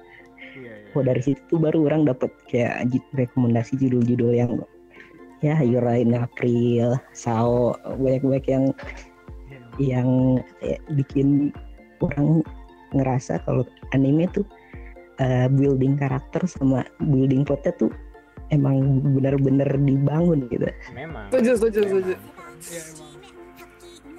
[0.59, 0.93] Iya iya.
[0.93, 4.51] oh dari situ tuh baru orang dapet kayak rekomendasi judul-judul yang
[5.37, 8.65] ya Yura in April, Sao, banyak-banyak yang
[9.47, 9.61] Iya.
[10.01, 10.09] yang
[10.59, 11.53] kayak bikin
[12.01, 12.41] orang
[12.95, 14.45] ngerasa kalau anime tuh
[15.21, 17.91] uh, building karakter sama building plotnya tuh
[18.49, 20.67] emang bener-bener dibangun gitu.
[20.93, 21.27] Memang.
[21.31, 22.13] Setuju, setuju, setuju.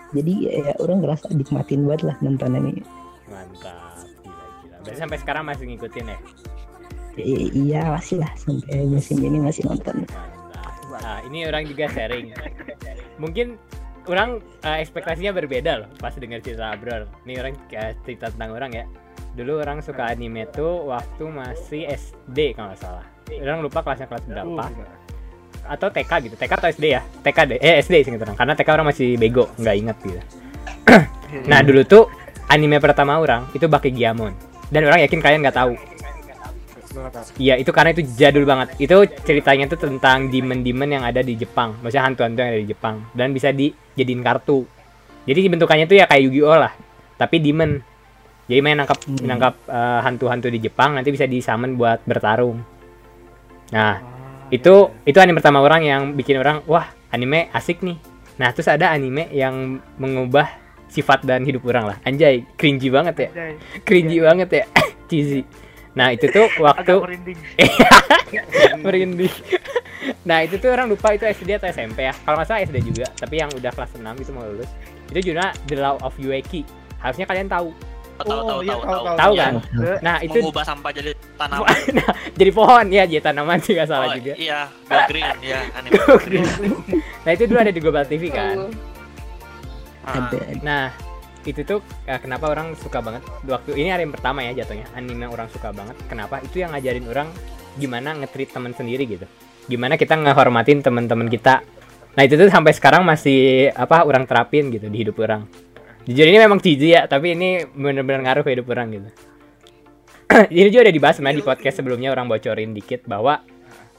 [0.08, 2.80] Jadi ya orang ngerasa nikmatin banget lah nonton anime.
[3.28, 4.08] Mantap.
[4.24, 4.76] Gila, gila.
[4.80, 6.18] Berarti sampai sekarang masih ngikutin ya?
[7.18, 10.08] I- iya masih lah sampai musim ini masih nonton.
[10.08, 10.72] Mantap.
[10.88, 12.32] Nah, ini orang juga sharing.
[13.22, 13.60] Mungkin
[14.08, 17.04] orang eh, ekspektasinya berbeda loh pas dengar cerita Abror.
[17.28, 18.84] Ini orang eh, cerita tentang orang ya.
[19.36, 23.06] Dulu orang suka anime tuh waktu masih SD kalau nggak salah.
[23.28, 24.64] Orang lupa kelasnya kelas berapa.
[25.68, 26.34] Atau TK gitu.
[26.34, 27.02] TK atau SD ya?
[27.04, 27.58] TK deh.
[27.60, 28.36] Eh SD sih orang.
[28.36, 30.20] Karena TK orang masih bego, nggak inget gitu.
[31.44, 32.08] Nah dulu tuh
[32.48, 34.32] anime pertama orang itu Bakegiamon.
[34.72, 35.76] Dan orang yakin kalian nggak tahu.
[37.36, 38.74] Iya itu karena itu jadul banget.
[38.80, 41.76] Itu ceritanya tuh tentang demon-demon yang ada di Jepang.
[41.84, 44.64] Maksudnya hantu-hantu yang ada di Jepang dan bisa dijadiin kartu.
[45.28, 46.72] Jadi bentukannya tuh ya kayak Yu-Gi-Oh lah,
[47.20, 47.76] tapi demon.
[48.48, 49.20] Jadi main nangkap Hmm.
[49.28, 52.64] nangkap eh, hantu-hantu di Jepang nanti bisa disummon buat bertarung.
[53.68, 53.96] Nah, Ah,
[54.48, 58.00] itu itu anime pertama orang yang bikin orang wah anime asik nih.
[58.40, 60.48] Nah terus ada anime yang mengubah
[60.88, 61.96] sifat dan hidup orang lah.
[62.08, 63.28] Anjay cringy banget ya.
[63.28, 63.52] Anjay,
[63.84, 64.64] cringy banget ya.
[65.08, 65.44] Cheesy.
[65.92, 67.38] Nah itu tuh waktu merinding.
[68.84, 69.34] merinding.
[70.24, 72.14] Nah itu tuh orang lupa itu SD atau SMP ya.
[72.24, 74.70] Kalau nggak salah SD juga tapi yang udah kelas 6 gitu mau lulus.
[75.12, 76.64] Itu judulnya The Law of Yueki.
[77.04, 77.76] Harusnya kalian tahu
[78.18, 79.16] Oh, tahu iya, tahu tahu, tahu tahu.
[79.16, 79.42] tahu Iya.
[79.42, 79.52] kan
[80.00, 84.08] nah itu mengubah sampah jadi tanaman nah, jadi pohon ya jadi tanaman sih nggak salah
[84.08, 86.46] oh, juga iya Go Green ya anime Go Green.
[87.22, 88.70] nah itu dulu ada di Global TV kan Oh,
[90.04, 90.84] Ah, ada Nah,
[91.44, 95.28] itu tuh eh, kenapa orang suka banget waktu ini hari yang pertama ya jatuhnya anime
[95.28, 95.96] orang suka banget.
[96.08, 96.40] Kenapa?
[96.40, 97.28] Itu yang ngajarin orang
[97.76, 99.28] gimana nge-treat teman sendiri gitu.
[99.66, 101.60] Gimana kita ngehormatin teman-teman kita.
[102.16, 105.44] Nah, itu tuh sampai sekarang masih apa orang terapin gitu di hidup orang.
[106.08, 109.08] Jujur ini memang cheesy ya, tapi ini bener-bener ngaruh ke hidup orang gitu.
[110.56, 113.44] ini juga udah dibahas sebenarnya di podcast sebelumnya orang bocorin dikit bahwa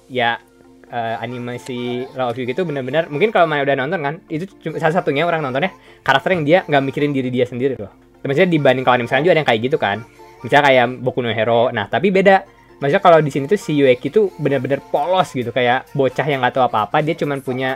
[0.09, 0.41] ya
[0.89, 4.81] eh, animasi Law of Yuki itu benar-benar mungkin kalau mana udah nonton kan itu cuma
[4.81, 5.69] salah satunya orang nontonnya
[6.01, 7.93] karakter yang dia nggak mikirin diri dia sendiri loh.
[8.25, 9.97] Maksudnya dibanding kalau anime sekarang juga ada yang kayak gitu kan.
[10.41, 11.69] Misalnya kayak Boku no Hero.
[11.69, 12.41] Nah, tapi beda.
[12.81, 16.57] Maksudnya kalau di sini tuh si Yueki tuh benar-benar polos gitu kayak bocah yang nggak
[16.57, 17.75] tahu apa-apa, dia cuman punya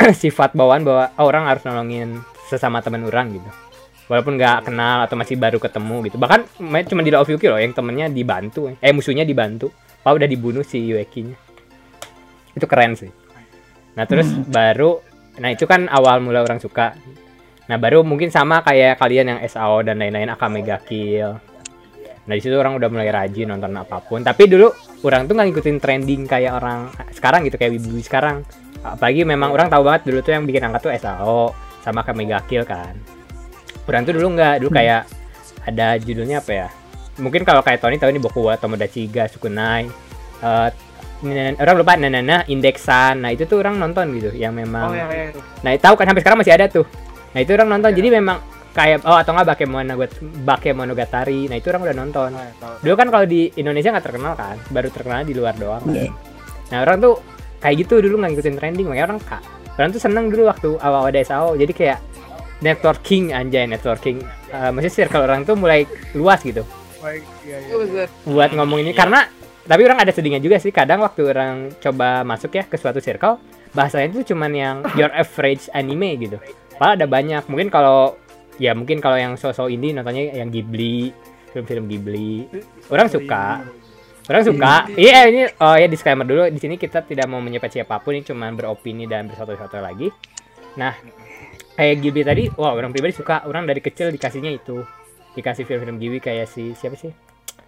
[0.26, 3.50] sifat bawaan bahwa oh, orang harus nolongin sesama teman orang gitu.
[4.08, 6.16] Walaupun nggak kenal atau masih baru ketemu gitu.
[6.16, 9.68] Bahkan main cuma di of Yuki loh yang temennya dibantu, eh musuhnya dibantu.
[10.00, 11.36] Pak udah dibunuh si Yueki-nya.
[12.56, 13.12] Itu keren sih.
[13.92, 15.04] Nah, terus baru
[15.38, 16.96] nah itu kan awal mula orang suka.
[17.68, 21.36] Nah, baru mungkin sama kayak kalian yang SAO dan lain-lain Akame ga Kill.
[22.28, 24.24] Nah, di situ orang udah mulai rajin nonton apa pun.
[24.24, 24.72] Tapi dulu
[25.04, 28.40] orang tuh nggak ngikutin trending kayak orang sekarang gitu kayak wibu sekarang.
[28.80, 32.42] Apalagi memang orang tahu banget dulu tuh yang bikin angkat tuh SAO sama Akame ga
[32.46, 32.94] Kill kan.
[33.88, 35.08] Orang tuh dulu nggak, dulu kayak
[35.64, 36.68] ada judulnya apa ya?
[37.18, 39.88] Mungkin kalau kayak Tony tahu ini Boku wa Tomodachi ga Sukunai.
[40.38, 40.68] Eh,
[41.18, 43.26] Nen- orang lupa Nanana Indeksan.
[43.26, 45.40] Nah, itu tuh orang nonton gitu yang memang Oh ya, ya itu.
[45.66, 46.86] Nah, tahu kan sampai sekarang masih ada tuh.
[47.34, 47.90] Nah, itu orang nonton.
[47.90, 48.38] Jadi memang
[48.70, 50.10] kayak oh atau enggak Bakemonogat
[50.46, 51.50] Bakemonogatari.
[51.50, 52.30] Nah, itu orang udah nonton.
[52.38, 52.74] Nah, tahu.
[52.86, 55.82] Dulu kan kalau di Indonesia nggak terkenal kan, baru terkenal di luar doang.
[55.82, 55.90] kan.
[55.90, 56.14] Iya.
[56.70, 57.14] Nah, orang tuh
[57.58, 59.42] kayak gitu dulu nggak ngikutin trending, makanya orang kak.
[59.78, 61.54] Orang tuh seneng dulu waktu awal ada SAO.
[61.54, 61.98] Jadi kayak
[62.58, 64.18] networking anjay networking.
[64.48, 65.84] Eh, maksudnya circle orang tuh mulai
[66.16, 66.64] luas gitu
[66.98, 68.08] Baik, iya, iya.
[68.24, 68.98] buat ngomong ini Iya.
[68.98, 69.20] karena
[69.68, 73.36] tapi orang ada sedihnya juga sih kadang waktu orang coba masuk ya ke suatu circle
[73.70, 76.40] bahasanya itu cuman yang your average anime gitu
[76.74, 78.16] padahal ada banyak mungkin kalau
[78.56, 81.12] ya mungkin kalau yang sosok indie nontonnya yang Ghibli
[81.52, 82.48] film-film Ghibli
[82.88, 83.62] orang suka
[84.28, 84.74] orang suka.
[84.94, 85.18] Iya.
[85.32, 86.44] Ini oh ya disclaimer dulu.
[86.52, 90.12] Di sini kita tidak mau menyepet siapa pun ini cuman beropini dan bersatu-satu lagi.
[90.76, 90.92] Nah
[91.78, 93.48] kayak Ghibli tadi wah orang pribadi suka.
[93.48, 94.84] Orang dari kecil dikasihnya itu.
[95.32, 97.10] Dikasih film-film Ghibli kayak si siapa sih?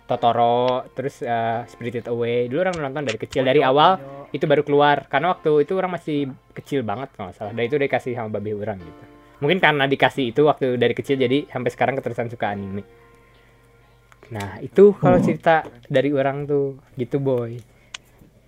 [0.04, 2.50] Totoro terus uh, Spirited Away.
[2.50, 3.96] Dulu orang nonton dari kecil dari awal
[4.30, 5.06] itu baru keluar.
[5.08, 7.54] Karena waktu itu orang masih kecil banget kalau salah.
[7.54, 9.04] Dan itu dikasih sama babi orang gitu.
[9.40, 12.84] Mungkin karena dikasih itu waktu dari kecil jadi sampai sekarang keterusan suka anime
[14.30, 17.58] nah itu kalau cerita dari orang tuh gitu boy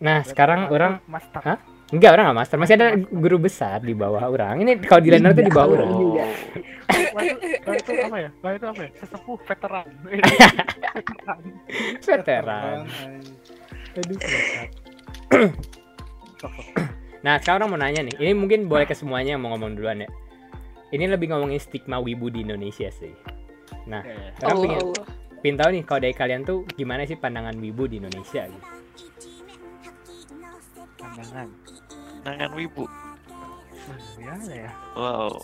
[0.03, 1.43] nah sekarang orang Master.
[1.43, 1.59] Hah?
[1.93, 5.37] enggak orang nggak master masih ada guru besar di bawah orang ini kalau di lainer
[5.37, 5.91] tuh di bawah orang
[7.13, 8.31] Wah, itu, wah, itu apa ya?
[8.41, 8.91] Wah, itu apa ya?
[9.01, 9.87] Sesepuh veteran.
[12.09, 12.79] veteran
[13.93, 14.19] Aduh,
[17.21, 18.17] nah, sekarang orang mau nanya nih.
[18.17, 20.09] Ini mungkin boleh ke semuanya yang mau ngomong duluan ya.
[20.93, 23.13] Ini lebih ngomongin stigma wibu di Indonesia sih.
[23.89, 24.31] Nah, Iya, iya.
[24.45, 25.05] orang Allah, pengen, Allah.
[25.43, 28.67] Pengen tahu nih kalau dari kalian tuh gimana sih pandangan wibu di Indonesia gitu.
[30.97, 31.47] Pandangan.
[32.23, 32.85] Dengan wibu.
[34.15, 34.71] Gimana ya?
[34.95, 35.35] Wow.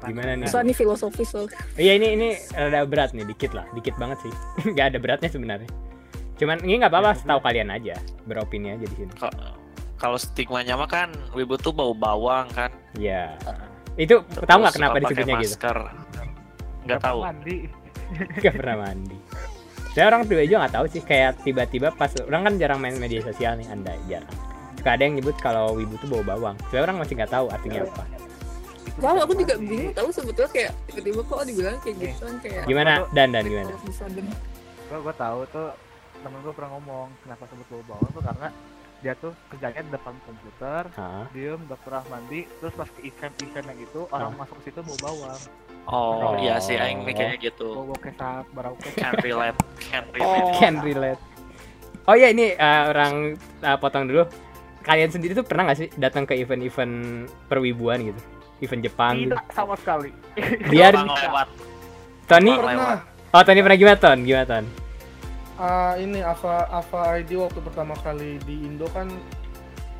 [0.00, 0.48] Gimana nih?
[0.48, 1.50] Soalnya ini filosofis soal.
[1.76, 4.32] Iya ini ini rada berat nih, dikit lah, dikit banget sih.
[4.78, 5.68] Gak ada beratnya sebenarnya.
[6.40, 9.12] Cuman ini nggak apa-apa, setahu kalian aja, beropini aja di sini.
[9.12, 9.60] Ka-
[10.00, 12.72] Kalau stigmanya mah kan wibu tuh bau bawang kan.
[12.96, 13.36] Iya.
[14.00, 15.60] Itu tahu nggak kenapa disebutnya gitu?
[15.60, 15.78] masker.
[16.88, 17.20] Nggak tahu.
[17.20, 17.58] Mandi.
[18.44, 19.18] Gak pernah mandi.
[19.90, 23.18] Saya orang pribadi juga nggak tahu sih kayak tiba-tiba pas orang kan jarang main media
[23.26, 24.36] sosial nih anda jarang.
[24.78, 26.54] Suka ada yang nyebut kalau wibu tuh bau bawang.
[26.70, 28.06] Saya orang masih nggak tahu artinya apa.
[29.02, 32.92] Wow, aku juga bingung tahu sebetulnya kayak tiba-tiba kok dibilang kayak gitu kan kayak Gimana
[33.10, 33.74] dan dan gimana?
[34.86, 35.68] Gue gue tahu tuh
[36.22, 38.48] temen gue pernah ngomong kenapa sebut bau bawang tuh karena
[39.00, 40.82] dia tuh kerjanya di depan komputer
[41.32, 44.98] diem gak pernah mandi terus pas ke event-event yang itu orang masuk ke situ bau
[45.00, 45.40] bawang
[45.86, 46.34] Oh, Oh.
[46.38, 47.88] iya sih aing mikirnya gitu.
[47.98, 50.42] kesat barau kesat Can relate, can relate.
[50.44, 50.52] Oh.
[50.56, 51.20] Can relate.
[52.04, 54.24] Oh ya ini eh, orang eh, potong dulu.
[54.80, 58.20] Kalian sendiri tuh pernah nggak sih datang ke event-event perwibuan gitu?
[58.60, 59.32] event Jepang gitu.
[59.32, 60.12] Tidak sama sekali.
[60.72, 61.48] Biar lewat.
[62.28, 62.52] Tony.
[62.54, 63.00] Pernah.
[63.32, 64.18] Oh, Tony pernah gimana, Ton?
[64.20, 64.64] Gimana, Ton?
[65.56, 69.08] Ah, ini Ava Ava ID waktu pertama kali di Indo kan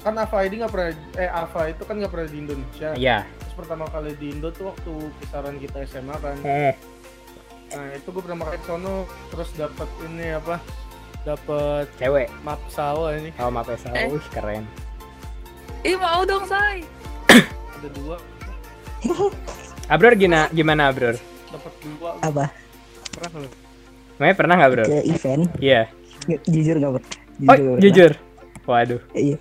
[0.00, 2.88] kan Ava ID nggak pernah eh Ava itu kan nggak pernah di Indonesia.
[2.96, 3.18] Iya.
[3.24, 6.36] Terus pertama kali di Indo tuh waktu kisaran kita SMA kan.
[6.42, 6.74] Eh,
[7.70, 8.94] Nah itu gue pertama kali sono
[9.30, 10.58] terus dapat ini apa?
[11.20, 12.26] Dapat cewek.
[12.40, 14.08] map sawah ini Oh, maaf ya, Eh.
[14.08, 14.64] Wih, keren.
[15.82, 16.82] Ih mau dong say.
[17.76, 18.16] ada dua
[19.86, 21.14] Abror gimana, gimana Abror?
[21.46, 22.46] dapat dua apa
[23.10, 23.50] Pernah lu?
[24.16, 24.84] Namanya pernah nggak, Bro?
[24.84, 25.82] ke event Iya.
[26.26, 27.80] Nge- jujur nggak pernah Oh, nggak pernah.
[27.80, 28.12] jujur.
[28.62, 29.00] Waduh.
[29.14, 29.36] iya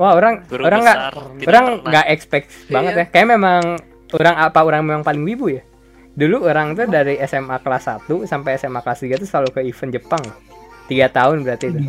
[0.00, 0.98] Wah, orang Guru orang nggak
[1.44, 3.04] orang nggak expect banget ya.
[3.12, 3.76] Kayak memang
[4.16, 5.62] orang apa orang memang paling wibu ya.
[6.16, 9.92] Dulu orang tuh dari SMA kelas 1 sampai SMA kelas 3 tuh selalu ke event
[9.92, 10.24] Jepang.
[10.88, 11.80] Tiga tahun berarti itu.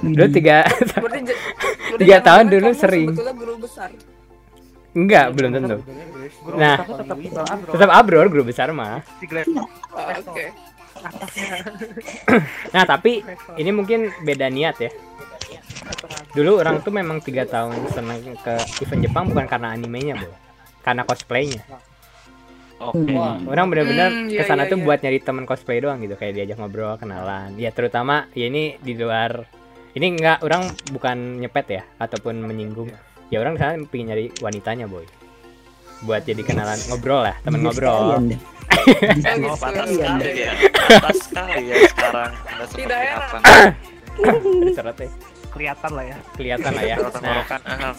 [0.00, 0.64] Dulu tiga
[2.00, 3.08] Tiga tahun dulu kamu sering.
[3.12, 3.90] Guru besar.
[4.96, 5.76] enggak belum tentu.
[6.56, 6.80] Nah.
[6.80, 6.96] tuh
[7.76, 8.22] tetap Abro.
[8.22, 9.04] Abror guru besar mah.
[10.24, 10.54] Oke.
[12.72, 13.20] Nah tapi
[13.60, 14.88] ini mungkin beda niat ya.
[16.36, 20.28] Dulu orang tuh memang tiga tahun seneng ke event Jepang bukan karena animenya, Bo.
[20.84, 21.64] Karena cosplaynya.
[22.76, 23.16] Oke.
[23.48, 24.84] Orang bener-bener Hmm, iya, ke sana iya, tuh iya.
[24.84, 28.92] buat nyari temen cosplay doang gitu kayak diajak ngobrol kenalan ya terutama ya ini di
[28.92, 29.48] luar
[29.96, 32.92] ini enggak orang bukan nyepet ya ataupun menyinggung
[33.32, 35.08] ya orang ke sana pengen nyari wanitanya boy
[36.04, 38.28] buat jadi kenalan ngobrol lah temen Jadi ngobrol.
[38.86, 40.46] Oh, pantas Iya, sekali iya.
[40.46, 40.52] ya.
[41.00, 42.30] Pantas sekali ya sekarang.
[42.70, 43.38] Tidak apa?
[45.56, 46.16] Kelihatan lah ya.
[46.36, 46.96] kelihatan lah ya.
[47.24, 47.42] Nah.
[47.64, 47.94] ah,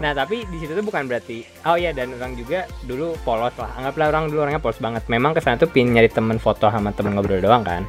[0.02, 3.68] nah tapi di situ tuh bukan berarti oh ya dan orang juga dulu polos lah.
[3.76, 5.04] Anggaplah orang dulu orangnya polos banget.
[5.12, 7.84] Memang ke sana tuh pengen nyari temen foto sama temen ngobrol doang kan.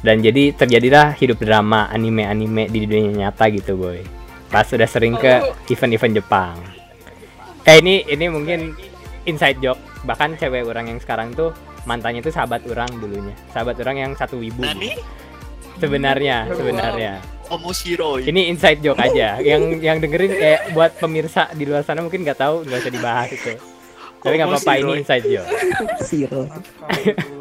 [0.00, 4.00] Dan jadi terjadilah hidup drama anime-anime di dunia nyata gitu boy.
[4.48, 6.56] Pas udah sering ke event-event Jepang.
[7.66, 8.72] Eh ini ini mungkin
[9.26, 9.80] inside joke.
[10.06, 11.50] Bahkan cewek orang yang sekarang tuh
[11.84, 13.34] mantannya tuh sahabat orang dulunya.
[13.50, 14.62] Sahabat orang yang satu wibu.
[14.62, 14.94] Nani?
[15.80, 17.12] Sebenarnya sebenarnya.
[17.46, 18.18] Omoshiro.
[18.18, 19.38] ini inside joke aja.
[19.38, 23.30] Yang yang dengerin kayak buat pemirsa di luar sana mungkin nggak tahu nggak usah dibahas
[23.30, 23.54] itu.
[24.18, 25.46] Tapi nggak apa-apa ini inside joke.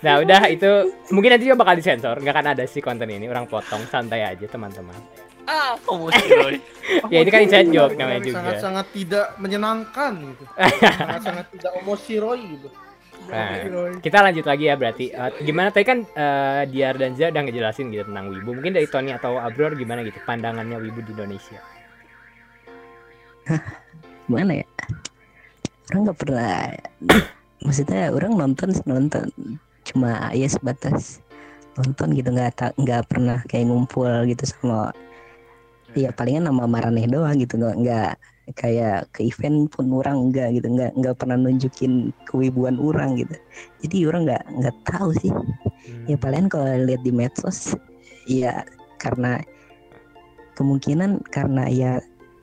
[0.00, 2.16] Nah udah itu mungkin nanti juga bakal disensor.
[2.24, 3.28] Nggak akan ada sih konten ini.
[3.28, 4.96] Orang potong santai aja teman-teman.
[5.44, 6.56] Ah, Omoshiro.
[7.12, 8.36] ya ini kan inside joke namanya juga.
[8.40, 10.44] sangat-sangat tidak menyenangkan gitu.
[11.04, 12.68] Sangat-sangat tidak omoshiroi gitu
[13.28, 13.48] Nah,
[14.00, 15.12] kita lanjut lagi ya berarti.
[15.12, 18.56] Eh, gimana tadi kan eh, Diar dan Zia udah ngejelasin gitu tentang wibu.
[18.56, 21.60] Mungkin dari Tony atau Abror gimana gitu pandangannya wibu di Indonesia?
[24.30, 24.66] Gimana ya?
[25.90, 26.70] Orang nggak pernah.
[27.60, 29.26] maksudnya orang nonton nonton.
[29.84, 31.18] Cuma ya sebatas
[31.74, 32.30] nonton gitu.
[32.30, 34.94] Nggak ta- nggak pernah kayak ngumpul gitu sama
[35.98, 37.58] ya palingan nama Maraneh doang gitu.
[37.58, 38.16] Nggak
[38.56, 43.34] kayak ke event pun orang enggak gitu nggak nggak pernah nunjukin kewibuan orang gitu.
[43.86, 45.32] Jadi orang nggak nggak tahu sih.
[46.06, 47.74] Ya palingan kalau lihat di medsos
[48.28, 48.62] ya
[49.00, 49.40] karena
[50.54, 51.92] kemungkinan karena ya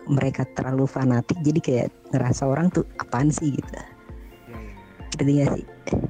[0.07, 3.71] mereka terlalu fanatik jadi kayak ngerasa orang tuh apaan sih gitu.
[5.17, 5.65] Ngerti nggak sih?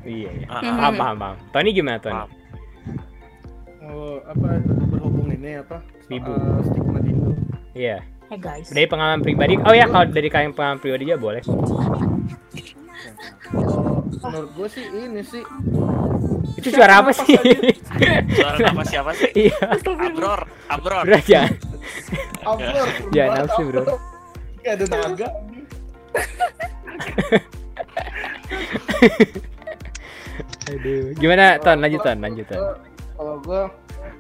[0.05, 0.47] Iya iya.
[0.49, 0.77] Ah, Hmm.
[0.77, 1.17] paham paham.
[1.17, 2.21] Paham Tony gimana Tony?
[3.88, 4.60] Oh, apa
[4.91, 5.79] berhubung ini apa
[6.12, 7.31] soal stigma Indo
[7.71, 8.68] iya hey guys.
[8.70, 11.44] dari pengalaman pribadi oh ya kalau dari kalian pengalaman pribadi aja boleh.
[14.18, 15.44] Menurut gue sih ini sih.
[16.58, 17.38] Itu suara apa sih?
[18.36, 19.32] Suara nama siapa sih?
[19.48, 19.56] iya.
[19.72, 21.04] Abror, Abror.
[21.08, 21.54] bro jangan
[22.44, 22.88] Abror.
[23.12, 23.84] Jangan nafsu, bro.
[24.60, 25.28] kayak ada naga.
[30.68, 31.78] Aduh gimana ton?
[31.80, 32.18] Lanjut ton.
[32.20, 32.60] Lanjut ton.
[32.60, 32.80] Gua-
[33.18, 33.62] kalau gue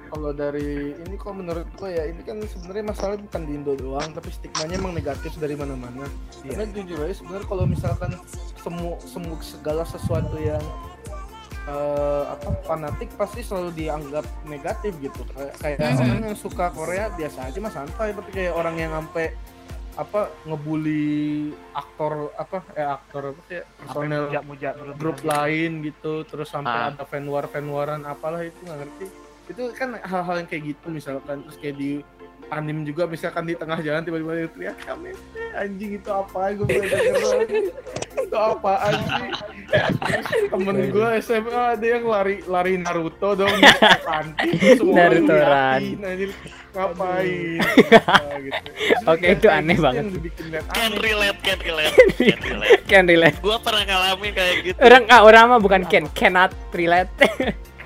[0.07, 4.09] kalau dari ini kok menurut gue ya ini kan sebenarnya masalah bukan di Indo doang
[4.09, 6.07] tapi stigmanya emang negatif dari mana-mana.
[6.41, 8.11] Karena jujur aja sebenarnya kalau misalkan
[8.57, 10.63] semu semu segala sesuatu yang
[11.65, 15.21] eh, apa fanatik pasti selalu dianggap negatif gitu.
[15.29, 15.99] Kayak kayak Mhm.
[16.01, 18.09] orang yang suka Korea biasa aja mah santai.
[18.11, 19.35] Tapi kayak orang yang sampai
[19.97, 26.53] apa ngebully aktor apa eh aktor apa sih personel muja muja grup lain gitu terus
[26.53, 26.93] sampai Ah.
[26.93, 29.05] ada fan war fan waran apalah itu nggak ngerti
[29.47, 31.91] itu kan hal-hal yang kayak gitu misalkan terus kayak di
[32.47, 35.11] anim juga misalkan di tengah jalan tiba-tiba dia teriak kami
[35.57, 36.53] anjing itu apa?
[36.53, 37.37] Gue belum denger
[38.17, 39.31] itu apa anjing?
[40.47, 43.67] Temen gue SMA ada yang lari lari Naruto dong di
[44.07, 46.31] panti semua orang Naruto anjing
[46.77, 47.57] ngapain?
[47.57, 48.61] Apa gitu.
[49.11, 50.05] Oke, itu aneh gitu banget
[50.77, 52.81] Can relate, can relate, can relate.
[52.85, 53.37] can relate.
[53.41, 54.77] Gua pernah ngalamin kayak gitu.
[54.79, 57.09] orang ah orang mah bukan can cannot relate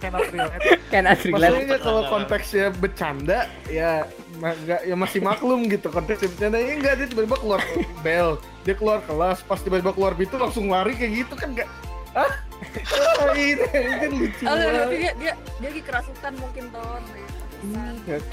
[0.02, 1.54] cannot relate Cannot relate.
[1.56, 3.40] Maksudnya kalau konteksnya bercanda
[3.72, 4.04] ya
[4.42, 5.88] nggak ya masih maklum gitu.
[5.88, 7.62] Konteksnya bercanda ya enggak dia tiba-tiba keluar
[8.04, 8.42] bel.
[8.66, 11.70] Dia keluar kelas pas tiba-tiba keluar pintu langsung lari kayak gitu kan enggak
[12.12, 12.32] ah
[13.36, 13.64] ini?
[13.64, 14.56] Ini kan lucu Oh,
[14.92, 17.04] dia dia dia lagi kerasukan mungkin ton.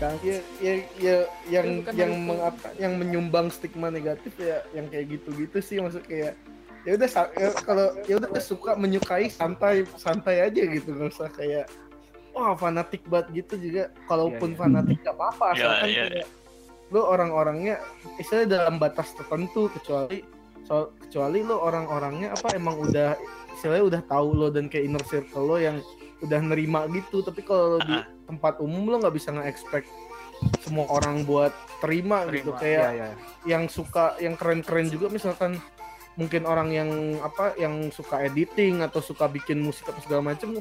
[0.00, 0.16] Kan.
[0.24, 1.16] ya, ya, ya
[1.52, 6.33] yang yang mengapa yang menyumbang stigma negatif ya yang kayak gitu-gitu sih maksud kayak
[6.86, 11.66] ya udah ya, kalau ya udah suka menyukai santai santai aja gitu nggak usah kayak
[12.32, 14.60] wah fanatik banget gitu juga kalaupun Iya, iya.
[14.62, 16.04] fanatik gak apa-apa Iya, asalkan iya.
[16.12, 16.28] kayak
[16.88, 17.74] lu orang-orangnya
[18.16, 20.24] istilahnya dalam batas tertentu kecuali
[20.64, 23.12] so, kecuali lu orang-orangnya apa emang udah
[23.52, 25.82] istilahnya udah tahu lo dan kayak inner circle lo yang
[26.24, 28.06] udah nerima gitu tapi kalau lo di Ah.
[28.24, 29.88] tempat umum lo nggak bisa nge-expect
[30.62, 31.50] semua orang buat
[31.82, 32.60] terima, gitu Terima.
[32.62, 33.08] kayak Iya, iya.
[33.44, 35.58] yang suka yang keren-keren juga misalkan
[36.18, 36.90] mungkin orang yang
[37.22, 40.59] apa yang suka editing atau suka bikin musik atau segala macam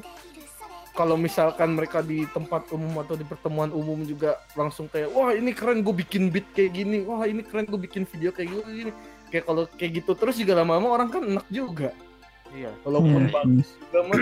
[0.94, 5.50] kalau misalkan mereka di tempat umum atau di pertemuan umum juga langsung kayak wah ini
[5.50, 8.92] keren gue bikin beat kayak gini wah ini keren gue bikin video kayak gini gini
[9.28, 11.90] kayak kalau kayak gitu terus juga lama-lama orang kan enak juga
[12.50, 13.34] iya walaupun Hmm.
[13.34, 14.18] bagus juga mah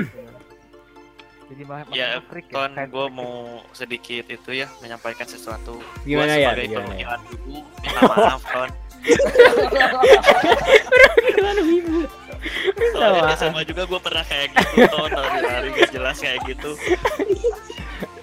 [1.46, 5.78] jadi mah Ya, freak Kon, Kayak gue mau sedikit itu ya menyampaikan sesuatu.
[6.02, 6.50] Gimana Gua ya?
[6.50, 7.06] Sebagai Gimana ya?
[7.06, 8.70] perwakilan ibu, minta maaf kon.
[11.28, 11.98] Gimana ibu?
[12.92, 16.70] Soalnya SMA juga gue pernah kayak gitu, ton lari-lari gak jelas kayak gitu.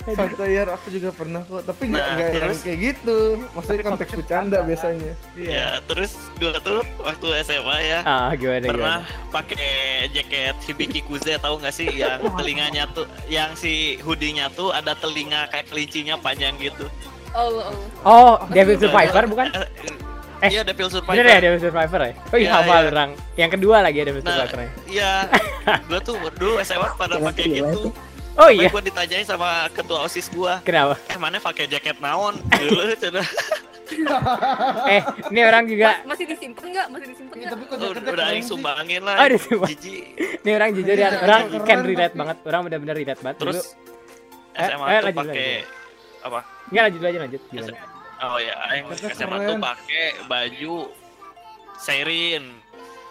[0.04, 2.60] santai ya aku juga pernah kok tapi nggak Nah, yang terus?
[2.60, 3.18] kayak gitu
[3.56, 9.00] maksudnya konteks bercanda biasanya iya Ya, terus gue tuh waktu SMA ya Ah, gimana pernah
[9.32, 9.72] pakai
[10.12, 15.48] jaket Hibiki Kuze tahu nggak sih yang telinganya tuh yang si hoodie-nya tuh ada telinga
[15.48, 16.84] kayak kelincinya panjang gitu.
[17.32, 17.76] Oh, oh.
[18.04, 19.48] Oh, Devil Survivor bukan?
[20.44, 21.16] Eh, Iya, Devil Survivor.
[21.16, 22.12] Bener ya Devil Survivor ya?
[22.12, 22.90] Oh iya, Iya, hafal iya.
[22.92, 23.10] orang.
[23.34, 24.68] Yang kedua lagi ya Devil Nah, Survivor.
[24.86, 25.12] Iya,
[25.88, 27.82] gue tuh dulu SMA pada pakai gitu.
[28.34, 30.98] Oh iya, Gue ditanyain sama ketua osis gue, kenapa?
[31.06, 32.42] eh mana pakai jaket naon?
[32.44, 33.24] Dulu cina.
[34.90, 36.88] Eh, ini orang juga Mas- masih disimpan nggak?
[36.90, 37.52] Masih disimpan Iya, nggak?
[37.54, 39.16] tapi kok udah, udah aing sumbangin lah.
[39.16, 39.70] Oh, disumbang.
[39.70, 40.04] Jijik.
[40.42, 42.38] ini orang jujur ya, Iya, orang can relate banget.
[42.42, 43.38] Orang benar-benar relate banget.
[43.38, 45.50] Terus Dulu, SMA eh, tuh pakai
[46.24, 46.40] apa?
[46.68, 47.76] enggak lanjut aja lanjut gimana?
[48.24, 49.46] Oh ya, aing SMA keren.
[49.46, 50.76] tuh pakai baju
[51.76, 52.46] Seirin,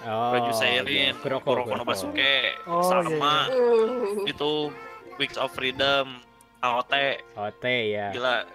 [0.02, 1.86] Oh, baju Seirin, Kuroko, Kuroko no Kuroko.
[1.86, 4.24] Basuke, Oh, sama Uh.
[4.24, 4.72] itu
[5.14, 6.18] Weeks of Freedom,
[6.58, 6.94] AOT,
[7.34, 8.08] OT ya.
[8.10, 8.48] gila.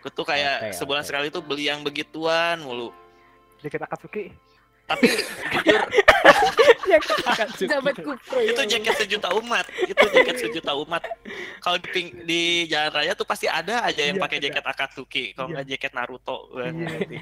[0.00, 1.06] Gue tuh kayak AOT, sebulan AOT.
[1.06, 2.90] sekali tuh beli yang begituan mulu.
[3.60, 4.24] jaket Akatsuki
[4.92, 5.08] Tapi
[5.56, 5.80] jujur
[7.72, 8.52] Jabat kupro ya.
[8.52, 11.00] itu jaket sejuta umat itu jaket sejuta umat.
[11.58, 15.24] Kalau di, ping- di jalan raya tuh pasti ada aja yang Iya, pakai jaket Akatsuki
[15.32, 15.54] kalau Iya.
[15.56, 17.20] nggak jaket Naruto Wah, Iya.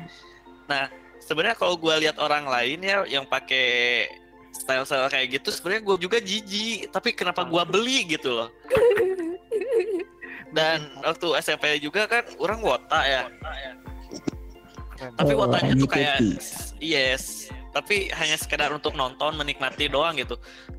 [0.67, 0.83] nah
[1.19, 4.07] sebenarnya kalau gue lihat orang lain ya yang pakai
[4.51, 8.49] style-style kayak gitu sebenarnya gue juga jijik tapi kenapa gue beli gitu loh.
[10.51, 13.23] Dan waktu SMP juga kan orang wota ya.
[14.99, 16.19] Keren tapi Oh, wotanya tuh kayak
[16.77, 20.35] yes tapi hanya sekedar untuk nonton menikmati doang gitu.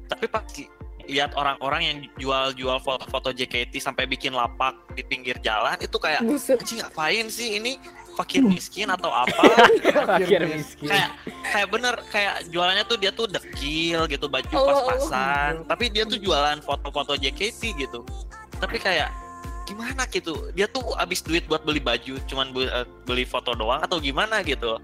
[0.07, 0.67] Tapi pas li-
[1.07, 6.79] lihat orang-orang yang jual-jual foto-foto JKT sampai bikin lapak di pinggir jalan itu kayak anjing
[6.79, 7.79] ngapain sih ini?
[8.11, 9.39] Fakir miskin atau apa?
[9.81, 10.91] Fakir miskin.
[10.91, 11.09] kayak
[11.47, 15.63] kayak bener kayak jualannya tuh dia tuh dekil gitu baju pas-pasan.
[15.63, 18.03] Tapi dia tuh jualan foto-foto JKT gitu.
[18.59, 19.09] Tapi kayak
[19.63, 20.03] gimana?
[20.11, 20.51] gitu.
[20.51, 24.75] Dia tuh abis duit buat beli baju cuman eh, beli foto doang atau gimana gitu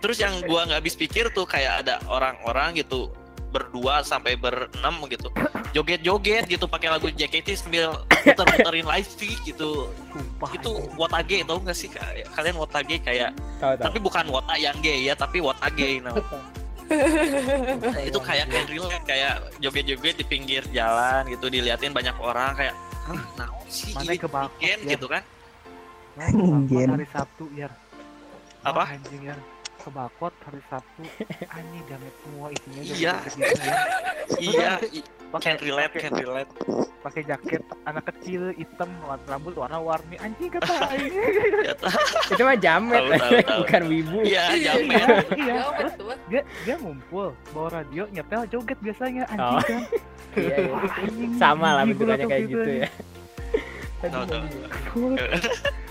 [0.00, 3.12] terus yang gua nggak habis pikir tuh kayak ada orang-orang gitu
[3.50, 5.26] berdua sampai berenam gitu
[5.74, 9.90] joget-joget gitu pakai lagu JKT sambil muter-muterin live feed gitu.
[10.14, 11.90] Sumpah itu wotage tau gak sih?
[12.34, 13.84] Kalian wotage kayak Tahu tahu.
[13.90, 16.14] tapi bukan wota yang gay ya tapi wota gay nah.
[18.02, 22.74] itu kayak kayak relate kayak joget-joget di pinggir jalan gitu diliatin banyak orang kayak
[23.38, 24.10] naon sih mana
[24.58, 25.22] ya gitu kan.
[26.18, 27.70] Hari Sabtu ya
[28.66, 28.90] Apa?
[28.90, 29.38] Anjing ya
[29.80, 31.02] kebakot hari Sabtu
[31.48, 33.14] anjing jamet semua isinya Iya.
[33.18, 33.74] joget-joget ya.
[34.38, 34.70] iya
[35.30, 36.52] pakai can relate pakai- can relate
[37.00, 40.74] pakai jaket anak kecil hitam warna rambut warna-warni anjing kata
[41.66, 41.96] ya tah.
[42.28, 43.02] Itu mah jamet,
[43.56, 44.18] bukan wibu.
[44.22, 49.56] iya jamet iya Jabat terus dia dia ngumpul bawa radio nyetel joget biasanya Oh.
[49.56, 49.82] anjing kan
[50.30, 50.70] Iya, iya.
[50.70, 52.88] Wah, anjing, Sama lah bentukannya kayak gitu ya.
[54.00, 54.44] Tahu, tahu.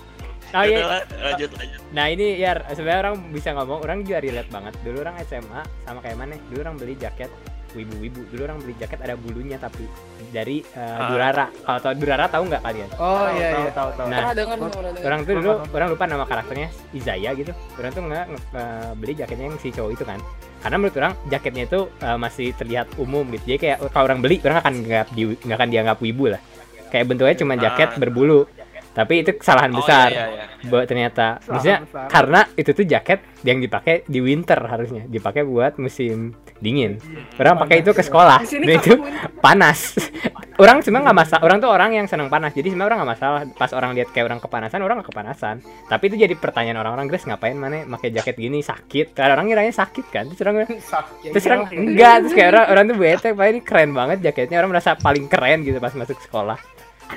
[0.49, 0.77] Oh iya.
[0.81, 4.73] Lah, lanjut lanjut Nah ini ya sebenarnya orang bisa ngomong, orang juga relate banget.
[4.81, 6.35] Dulu orang SMA sama kayak mana?
[6.49, 7.29] Dulu orang beli jaket
[7.69, 8.25] wibu-wibu.
[8.29, 9.85] Dulu orang beli jaket ada bulunya tapi
[10.29, 11.05] dari eh, Ah.
[11.07, 11.45] Durara.
[11.53, 12.89] Kalau tahu Durara tahu nggak kalian?
[12.91, 15.01] oh Tahu, iya tahu, iya tahu tahu Nah, dengar dengar.
[15.05, 17.51] Orang tuh dulu orang lupa nama karakternya Izaya gitu.
[17.77, 20.17] Orang tuh nggak eh, beli jaketnya yang si cowok itu kan.
[20.59, 23.43] Karena menurut orang jaketnya itu eh, masih terlihat umum gitu.
[23.47, 26.41] Jadi kayak kalau orang beli orang akan nggak di akan dianggap wibu lah.
[26.89, 27.97] kayak bentuknya cuma jaket Ah.
[28.01, 28.49] berbulu
[28.89, 30.09] tapi itu kesalahan Oh, besar.
[30.09, 30.67] iya, iya, iya.
[30.67, 31.37] buat ternyata.
[31.37, 32.07] Kesalahan maksudnya besar.
[32.09, 35.03] karena itu tuh jaket yang dipakai di winter harusnya.
[35.05, 36.97] Dipakai buat musim dingin.
[37.37, 38.43] Orang pakai itu ke sekolah.
[38.43, 38.93] Dan itu
[39.39, 39.95] panas.
[40.59, 42.51] Orang sebenarnya nggak masalah orang tuh orang yang senang panas.
[42.51, 43.39] Jadi sebenarnya orang nggak masalah.
[43.55, 45.55] Pas orang lihat kayak orang kepanasan orang nggak kepanasan.
[45.87, 48.59] Tapi itu jadi pertanyaan orang-orang Grace ngapain mana pakai jaket gini?
[48.59, 49.15] Sakit.
[49.15, 50.27] Karena orang ngiranya sakit kan?
[50.27, 50.67] Terus orang
[51.31, 52.27] terus orang enggak.
[52.27, 54.59] Terus kayak orang orang tuh bete pak ini keren banget jaketnya.
[54.59, 56.59] Orang merasa paling keren gitu pas masuk sekolah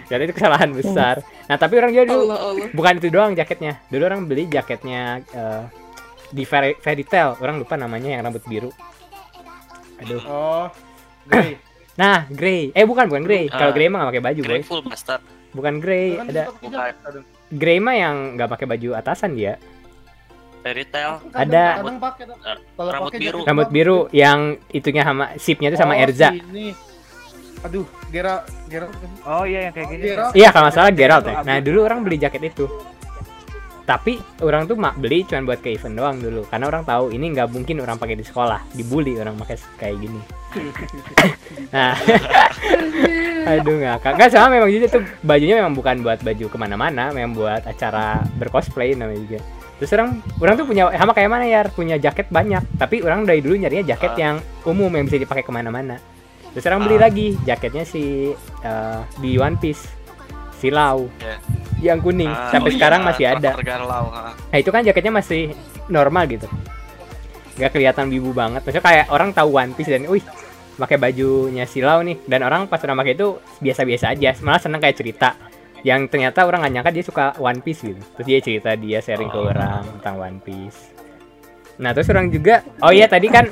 [0.04, 2.66] jadi itu kesalahan besar nah tapi orang juga dulu Allah Allah.
[2.70, 5.62] bukan itu doang jaketnya dulu orang beli jaketnya eh,
[6.28, 8.70] di fairy, fairy tale orang lupa namanya yang rambut biru
[9.98, 10.66] aduh Oh,
[11.24, 11.54] Grey.
[12.00, 13.74] nah grey eh bukan bukan grey kalau Ah.
[13.74, 15.22] grey mah nggak pakai baju boy Grateful Bastard.
[15.52, 16.42] bukan grey Kan ada
[17.50, 19.60] grey mah yang nggak pakai baju atasan dia
[20.62, 20.86] Fairy.
[20.86, 21.98] Kadang- Ada- kadang
[22.72, 23.38] kalau rambut pakai biru.
[23.42, 24.40] rambut biru yang
[24.70, 26.70] itunya sama sipnya itu sama Oh, Erza Ini.
[27.62, 28.86] Aduh, Gera Gera.
[29.22, 30.02] Oh iya yang kayak gini.
[30.02, 30.26] Gera.
[30.34, 31.34] iya kalau nggak salah Geralt ya.
[31.46, 32.66] Nah dulu orang beli jaket itu.
[33.82, 34.14] Tapi
[34.46, 36.46] orang tuh mak beli cuma buat ke event doang dulu.
[36.46, 38.62] Karena orang tahu ini nggak mungkin orang pakai di sekolah.
[38.74, 40.20] Dibully orang pakai kayak gini.
[41.72, 41.96] Nah
[43.52, 45.02] aduh ngakak nggak sama memang juga tuh.
[45.22, 49.40] Bajunya memang bukan buat baju ke mana-mana memang buat acara bercosplay namanya juga.
[49.80, 52.62] Terus orang orang tuh punya sama kayak mana ya punya jaket banyak.
[52.78, 54.18] Tapi orang dari dulu nyarinya jaket Ah.
[54.18, 54.36] yang
[54.68, 55.98] umum yang bisa dipakai ke mana-mana
[56.52, 57.02] terus orang beli Ah.
[57.02, 57.26] lagi.
[57.42, 59.84] Jaketnya si eh, di One Piece.
[60.54, 61.10] Si Lau.
[61.18, 61.36] Ya.
[61.82, 62.30] yang kuning.
[62.30, 63.50] Ah, sampai oh sekarang iya, masih ada.
[63.82, 64.30] Law, ah.
[64.38, 65.50] Nah itu kan jaketnya masih
[65.88, 66.46] normal gitu.
[67.54, 68.62] Gak kelihatan bibu banget.
[68.62, 70.22] Maksudnya kayak orang tahu One Piece dan Wih
[70.72, 72.22] pakai bajunya Silau nih.
[72.22, 74.30] Dan orang pas orang pakai itu biasa-biasa aja.
[74.38, 75.34] Malah seneng kayak cerita.
[75.82, 77.98] Yang ternyata orang gak nyangka dia suka One Piece gitu.
[78.14, 79.50] Terus dia cerita dia sharing ke Oh.
[79.50, 80.78] orang tentang One Piece.
[81.76, 83.50] Nah terus orang juga Oh iya tadi kan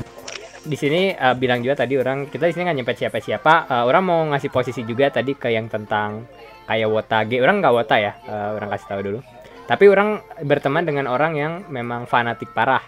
[0.60, 4.02] di sini eh, bilang juga tadi orang kita di sini nggak nyempet siapa-siapa Eh, orang
[4.02, 6.28] mau ngasih posisi juga tadi ke yang tentang
[6.64, 9.20] kayak Wotage orang nggak Wota ya eh, orang kasih tahu dulu.
[9.64, 10.08] Tapi orang
[10.42, 12.82] berteman dengan orang yang memang fanatik parah.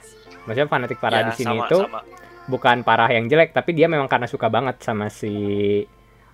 [0.45, 2.01] Maksudnya fanatik parah Ya, di sini sama, itu sama.
[2.45, 5.31] bukan parah yang jelek tapi dia memang karena suka banget sama si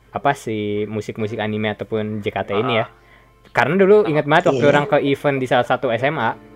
[0.09, 2.89] apa si musik-musik anime ataupun JKT ini ya.
[3.49, 4.73] Karena dulu ingat banget waktu Iya.
[4.73, 6.48] orang ke event di salah satu SMA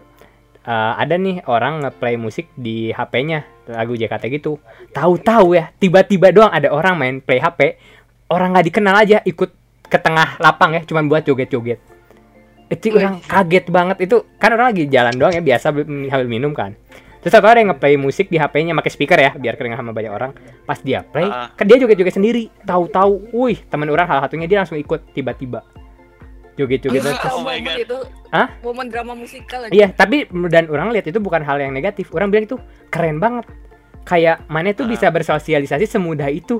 [0.62, 4.58] eh, ada nih orang ngeplay musik di HP-nya lagu JKT gitu.
[4.90, 7.78] Tahu-tahu ya tiba-tiba doang ada orang main play HP
[8.30, 9.50] orang nggak dikenal aja ikut
[9.86, 11.78] ke tengah lapang ya cuman buat joget-joget.
[12.72, 13.96] Itu orang kaget banget.
[14.08, 16.72] Itu kan orang lagi jalan doang ya biasa sambil minum kan.
[17.22, 20.32] Terus ada yang ngeplay musik di HP-nya pakai speaker ya biar kedengar sama banyak orang.
[20.66, 21.54] Pas dia play Ah.
[21.54, 25.62] kan dia joget-joget sendiri tahu-tahu wih teman orang salah satunya dia langsung ikut tiba-tiba
[26.54, 27.78] joget-joget terus- Oh my momen God.
[27.80, 27.98] itu
[28.28, 28.48] Hah?
[28.60, 29.72] momen drama musikal aja.
[29.72, 32.10] Iya, tapi dan orang lihat itu bukan hal yang negatif.
[32.10, 32.56] Orang bilang itu
[32.88, 33.48] keren banget.
[34.02, 34.90] Kayak mana tuh Ah.
[34.90, 36.58] bisa bersosialisasi semudah itu.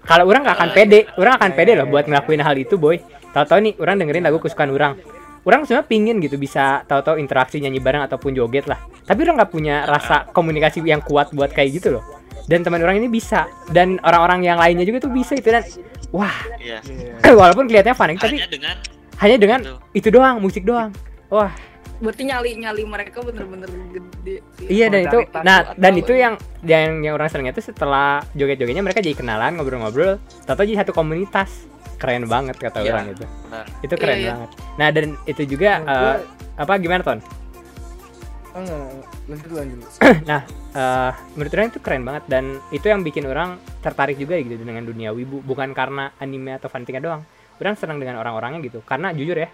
[0.00, 3.00] Kalau orang nggak akan Ah, pede, orang akan pede loh buat ngelakuin hal itu, boy.
[3.32, 5.00] Tahu-tahu nih, orang dengerin lagu kesukaan orang.
[5.42, 8.78] Orang sebenarnya pingin gitu bisa tahu-tahu interaksi nyanyi bareng ataupun joget lah.
[9.02, 12.04] Tapi orang nggak punya rasa komunikasi yang kuat buat kayak gitu loh.
[12.44, 15.64] Dan teman orang ini bisa, dan orang-orang yang lainnya juga tuh bisa itu dan
[16.12, 16.80] wah, Iya.
[16.84, 17.32] Iya.
[17.34, 18.76] walaupun kelihatannya fun, tapi dengan
[19.16, 19.74] hanya dengan itu.
[19.96, 20.90] itu doang, musik doang.
[21.28, 21.52] Wah,
[21.94, 24.42] Berarti nyali-nyali mereka bener-bener gede.
[24.58, 24.66] sih.
[24.68, 28.82] Iya dan itu, nah dan atau- itu yang yang yang orang senengnya itu setelah joget-jogetnya
[28.82, 31.64] mereka jadi kenalan ngobrol-ngobrol, tahu jadi satu komunitas
[31.96, 32.90] keren banget kata Iya.
[32.90, 33.66] orang itu, Benar.
[33.80, 34.32] itu keren Iya, iya.
[34.34, 34.50] banget.
[34.74, 36.22] Nah dan itu juga Nah, eh, gua-
[36.56, 37.18] apa gimana ton?
[38.52, 38.90] Oh,
[39.26, 39.80] lanjut lanjut.
[40.74, 44.82] Eh, menurut orang itu keren banget dan itu yang bikin orang tertarik juga gitu dengan
[44.82, 47.22] dunia wibu bukan karena anime atau fanatiknya doang.
[47.60, 48.82] Orang senang dengan orang-orangnya gitu.
[48.82, 49.48] Karena jujur ya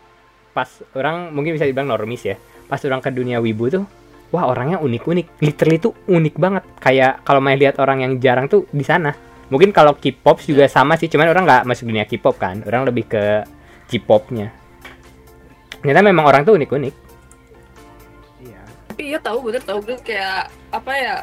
[0.50, 0.66] pas
[0.98, 2.34] orang mungkin bisa dibilang normis ya
[2.66, 3.86] pas orang ke dunia wibu tuh
[4.30, 5.42] wah orangnya unik-unik.
[5.42, 6.64] Literally tuh unik banget.
[6.78, 9.10] Kayak kalau main lihat orang yang jarang tuh di sana.
[9.50, 12.62] Mungkin kalau K-pop juga sama sih cuman orang nggak masuk dunia K-pop kan.
[12.62, 13.42] Orang lebih ke
[13.90, 14.54] K-popnya.
[15.82, 16.94] Ternyata memang orang tuh unik-unik.
[18.46, 18.62] Iya.
[18.94, 19.82] Tapi iya tahu bener tahu.
[19.82, 21.16] Bener kayak apa ya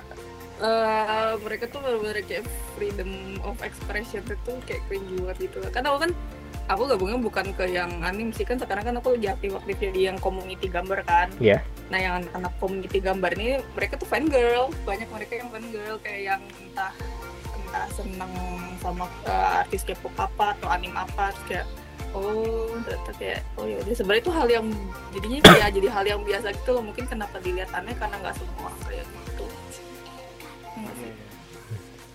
[0.57, 2.43] eh mereka tuh bener-bener kayak
[2.75, 5.63] freedom of expression itu kayak cringy banget gitu.
[5.71, 6.11] Karena aku kan
[6.67, 10.17] aku gabungnya bukan ke yang anim sih kan sekarang kan aku lagi aktif-aktif jadi yang
[10.19, 11.31] community gambar kan.
[11.39, 11.63] Iya.
[11.87, 15.95] Nah yang anak community gambar ini mereka tuh fan girl, banyak mereka yang fan girl
[16.03, 16.91] kayak yang entah
[17.55, 18.31] entah seneng
[18.79, 21.65] sama eh, artis K-pop apa atau anim apa terus kayak
[22.15, 24.65] oh ternyata kayak oh ya sebenarnya itu hal yang
[25.11, 28.71] jadinya ya jadi hal yang biasa gitu loh mungkin kenapa dilihat aneh karena nggak semua
[28.87, 29.45] kayak gitu
[30.77, 30.91] Iya.
[30.95, 31.13] iya.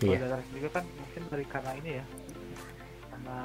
[0.03, 0.17] Iya.
[0.19, 2.05] Kalau dari juga kan mungkin dari karena ini ya.
[3.13, 3.37] Karena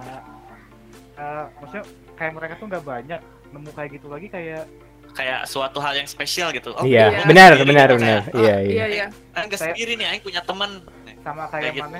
[1.17, 4.63] eh, maksudnya kayak mereka tuh nggak banyak nemu kayak gitu lagi kayak
[5.07, 6.77] Kayak suatu hal yang spesial gitu.
[6.77, 7.25] Oh, iya iya.
[7.25, 10.41] benar Sendiri benar gitu, benar kayak, iya iya iya nggak Kayak- sendiri nih, Aing punya
[10.43, 10.71] teman.
[11.17, 11.83] sama Kayak kayak gitu.
[11.83, 11.99] mana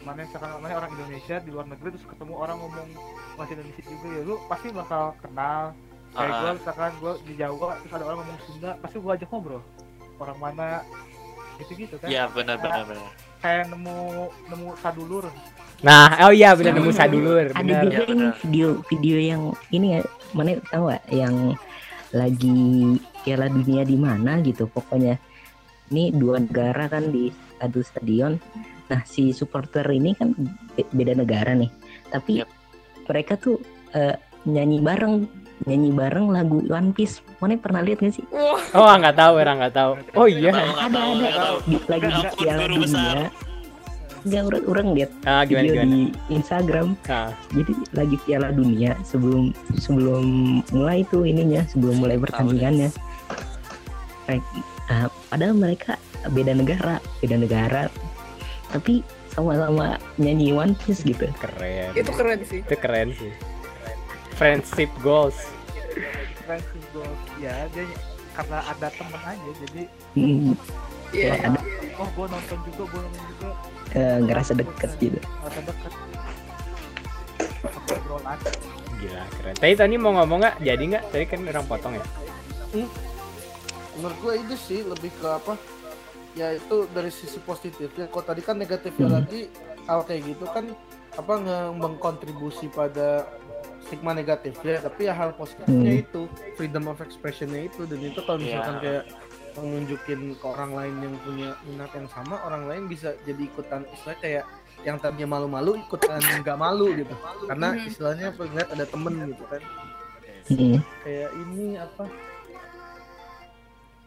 [0.00, 2.88] mana sekarang namanya orang Indonesia di luar negeri terus ketemu orang ngomong
[3.34, 5.62] bahasa Indonesia juga ya lu pasti bakal kenal
[6.10, 6.38] kayak Ah.
[6.38, 9.62] gue misalkan gue di Jawa terus ada orang ngomong Sunda pasti gue ajak ngobrol
[10.14, 10.68] orang mana
[11.56, 13.08] gitu gitu kan Iya benar benar benar.
[13.38, 13.98] kayak nemu
[14.46, 15.24] nemu sadulur
[15.84, 17.82] Nah, oh iya benar nemu sadulur, ada benar.
[17.84, 18.34] juga Ya, ini benar.
[18.40, 20.00] video video yang ini ya
[20.32, 21.36] mana tahu gak yang
[22.10, 22.56] lagi
[23.20, 25.20] Piala Dunia di mana gitu pokoknya
[25.90, 28.40] ini dua negara kan di satu stadion
[28.84, 30.32] nah si supporter ini kan
[30.74, 31.68] be- beda negara nih
[32.06, 32.48] tapi Yap.
[33.04, 33.56] mereka tuh
[33.90, 34.14] eh,
[34.44, 35.24] nyanyi bareng
[35.64, 38.24] nyanyi bareng lagu One Piece mana pernah lihat gak sih
[38.72, 39.92] Oh, nggak tahu, orang nggak tahu.
[40.14, 40.50] Oh iya.
[40.50, 41.46] Ada ada
[41.86, 43.30] lagi Piala Dunia
[44.24, 44.42] besar.
[44.42, 45.92] nggak orang lihat Ah, gimana video gimana?
[45.92, 46.00] di
[46.30, 49.44] Instagram Ah, jadi lagi Piala Dunia sebelum
[49.76, 50.24] sebelum
[50.70, 52.88] mulai tuh ininya sebelum mulai pertandingannya
[54.24, 55.92] Mereka- nah, padahal mereka
[56.26, 57.82] beda negara beda negara
[58.68, 61.90] tapi sama-sama nyanyi One Piece gitu keren.
[61.92, 62.60] itu keren sih.
[62.60, 63.32] Itu keren sih.
[64.32, 65.36] Friendship goals.
[66.40, 67.08] Francis Gold
[67.38, 67.86] ya dia
[68.32, 70.52] karena ada temen aja jadi Hmm,
[71.14, 71.30] Iya.
[71.32, 71.60] Kayak ada
[71.94, 73.48] oh gue nonton juga gue nonton juga
[73.94, 75.92] eh, ngerasa deket gitu ngerasa deket
[77.88, 78.38] obrolan
[78.94, 79.54] Gila, keren.
[79.54, 80.56] Tadi Tony mau ngomong nggak?
[80.60, 81.04] Jadi nggak?
[81.08, 82.04] Tadi kan orang potong ya.
[83.94, 85.54] menurut gue itu sih lebih ke apa
[86.34, 89.16] ya itu dari sisi positifnya kok tadi kan negatifnya Hmm.
[89.16, 89.46] lagi
[89.86, 90.66] hal kayak gitu kan
[91.14, 93.22] apa nge- mengkontribusi pada
[93.80, 96.02] stigma negatif ya tapi ya hal positifnya Hmm.
[96.02, 96.20] itu
[96.52, 98.82] freedom of expressionnya itu dan itu kalau misalkan Iya.
[98.82, 99.02] kayak
[99.60, 103.86] menunjukin ke orang lain yang punya minat yang sama orang lain bisa jadi ikutan.
[103.94, 104.44] Istilahnya kayak
[104.84, 107.14] yang tadinya malu-malu ikutan nggak malu gitu.
[107.46, 109.62] Karena istilahnya ngeliat ada temen gitu kan.
[110.44, 112.04] Hmm, kayak ini apa?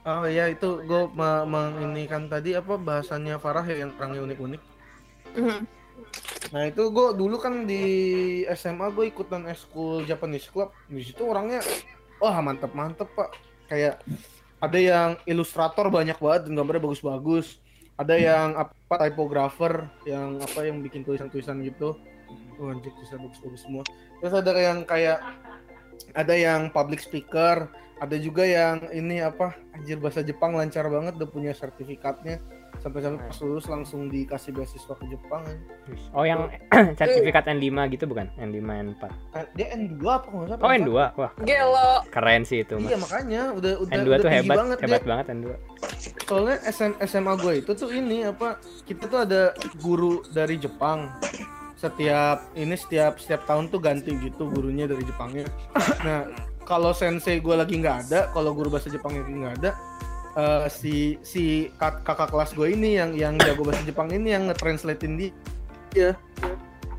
[0.08, 1.04] Oh ya itu gue
[1.43, 4.62] menginikan tadi apa bahasannya Farah ya yang orangnya unik-unik.
[6.56, 7.84] Nah itu gue dulu kan di
[8.56, 10.72] SMA gue ikutan eskul Japanese Club.
[10.88, 11.60] Di situ orangnya
[12.24, 13.36] wah mantep mantep pak.
[13.68, 14.00] Kayak
[14.58, 17.62] ada yang ilustrator banyak banget dan gambarnya bagus-bagus.
[17.97, 21.97] Ada yang apa typographer yang apa yang bikin tulisan-tulisan gitu.
[22.58, 23.84] Wah, anjir tulisan bagus-bagus semua.
[24.22, 25.22] Terus ada yang kayak
[26.14, 31.30] ada yang public speaker ada juga yang ini apa anjir bahasa Jepang lancar banget udah
[31.30, 32.38] punya sertifikatnya
[32.78, 35.57] sampai-sampai pas lulus langsung dikasih beasiswa ke Jepang kan.
[36.11, 36.47] Oh, yang
[36.99, 38.30] sertifikat N5 gitu bukan?
[38.34, 39.03] N5 N4.
[39.34, 40.78] Eh, dia N2 apa nggak salah Oh, Pak?
[40.78, 40.91] N2.
[41.13, 41.89] Wah, Gelo.
[42.07, 43.01] keren sih itu, iya Mas.
[43.03, 45.09] makanya udah udah N2 udah tuh hebat, banget hebat dia.
[45.09, 45.47] banget N2.
[46.23, 49.41] soalnya SM, SMA gue itu tuh ini apa kita tuh ada
[49.78, 51.07] guru dari Jepang
[51.73, 55.45] setiap ini setiap setiap tahun tuh ganti gitu gurunya dari Jepangnya
[56.01, 56.25] nah
[56.63, 59.71] kalau sensei gue lagi nggak ada kalau guru bahasa Jepangnya lagi nggak ada
[60.38, 64.46] eh, si si kak- kakak kelas gue ini yang yang jago bahasa Jepang ini yang
[64.46, 65.32] nge-translatein dia
[65.92, 66.12] ya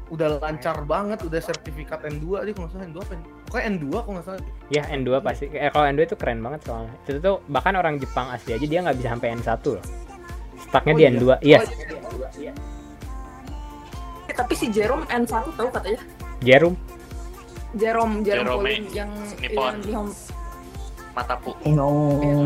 [0.09, 4.15] udah lancar banget udah sertifikat N2 dia kalau salah N2 apa N- pokoknya N2 kalau
[4.15, 5.45] nggak salah Ya, N2 pasti.
[5.49, 6.93] Eh, kalau N2 itu keren banget soalnya.
[7.03, 9.85] Itu tuh bahkan orang Jepang asli aja dia nggak bisa sampai N1 loh.
[10.59, 11.11] Stucknya Oh di iya?
[11.11, 11.25] N2.
[11.41, 11.59] Iya,
[14.25, 16.01] Eh, tapi si Jerome N1 tahu katanya.
[16.41, 16.75] Jerum.
[17.75, 19.73] Jerome, Jerome Jerome Pauline yang Nippon.
[19.77, 20.09] yang Nihon.
[21.19, 21.51] Matapu.
[21.61, 21.91] emang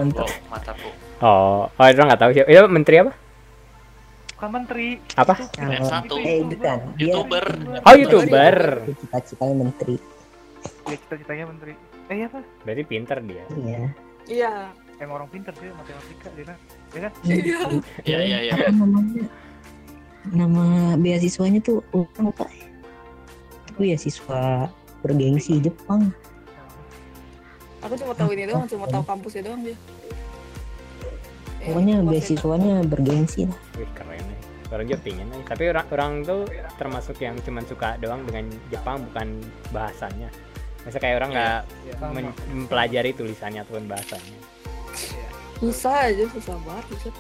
[0.01, 0.89] mantap Oh, matapu.
[1.21, 2.49] Oh, oh itu nggak tahu siapa.
[2.49, 3.13] Itu menteri apa?
[4.33, 5.39] bukan menteri Apa?
[5.39, 6.03] kalau N1.
[6.19, 7.45] eh kan dia Youtuber.
[7.79, 8.57] Oh, YouTuber.
[8.99, 9.95] cita-citanya menteri
[10.83, 11.73] ya cita-citanya menteri
[12.09, 13.45] eh iya pak Berarti pinter dia.
[13.55, 13.81] iya
[14.27, 14.53] Iya.
[14.99, 16.59] emang orang pinter sih matematika dia kan
[16.91, 17.59] ya kan Iya.
[18.03, 18.53] Iya, iya, iya.
[18.67, 19.25] apa namanya
[20.27, 20.65] nama
[20.97, 24.67] beasiswanya tuh lupa itu beasiswa
[25.01, 26.11] bergengsi Jepang
[27.83, 29.75] Aku cuma tahu ini doang, cuma tahu kampusnya doang dia.
[31.59, 32.11] Eh, pokoknya kampusnya.
[32.13, 34.39] beasiswanya bergengsi lah Wih, keren nih.
[34.67, 35.43] Orang juga pingin nih.
[35.45, 36.41] Tapi orang orang tuh
[36.75, 40.31] termasuk yang cuman suka doang dengan Jepang bukan bahasanya.
[40.83, 41.95] Masa kayak orang nggak ya.
[42.11, 44.39] men- mempelajari tulisannya ataupun bahasanya.
[45.57, 46.87] Susah aja, susah banget.
[46.97, 47.15] Susah.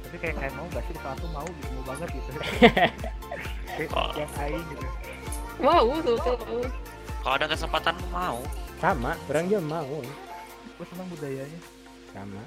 [0.00, 2.30] tapi kayak kayak mau gak sih di tuh mau gitu mau banget gitu
[3.94, 4.10] Oh.
[4.10, 4.86] yang aing gitu
[5.62, 6.34] Wow, susah.
[6.34, 6.66] wow.
[7.22, 8.42] Kalau ada kesempatan mau.
[8.80, 10.00] Sama, orang juga mau.
[10.72, 11.60] gue senang budayanya
[12.10, 12.40] Sama.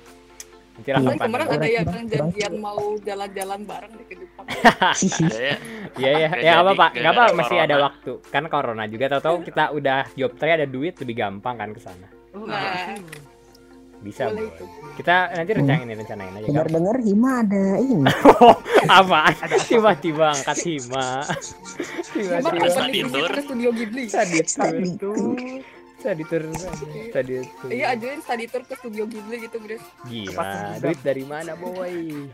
[0.74, 1.06] Nanti lah Iya.
[1.06, 1.22] Kapan.
[1.22, 4.46] kemarin Orang- ada yang orang- janjian mau jalan-jalan bareng di ke Jepang.
[4.50, 5.56] Ada ya.
[5.94, 8.12] Iya ya, ya apa pak, nggak apa masih ada waktu.
[8.26, 12.10] Kan corona juga, tahu-tahu kita udah job tray ada duit lebih gampang kan ke sana.
[12.34, 12.90] oh, Nah.
[12.90, 13.22] iya.
[14.02, 14.66] Bisa Boleh itu.
[14.98, 16.44] Kita nanti rencanain rencanain aja.
[16.44, 18.04] dengar dengar Hima ada ini
[19.00, 19.22] apa?
[19.64, 21.24] Tiba-tiba angkat hima.
[22.10, 22.68] Tiba-tiba.
[22.68, 23.00] Study
[24.44, 25.22] opening tour.
[26.04, 26.44] Tadi tur.
[27.16, 27.34] Tadi
[27.64, 27.72] tuh.
[27.72, 29.88] Iya, ajuin study tour ke studio Ghibli gitu, Grace.
[30.04, 32.28] Gila, duit dari mana boy?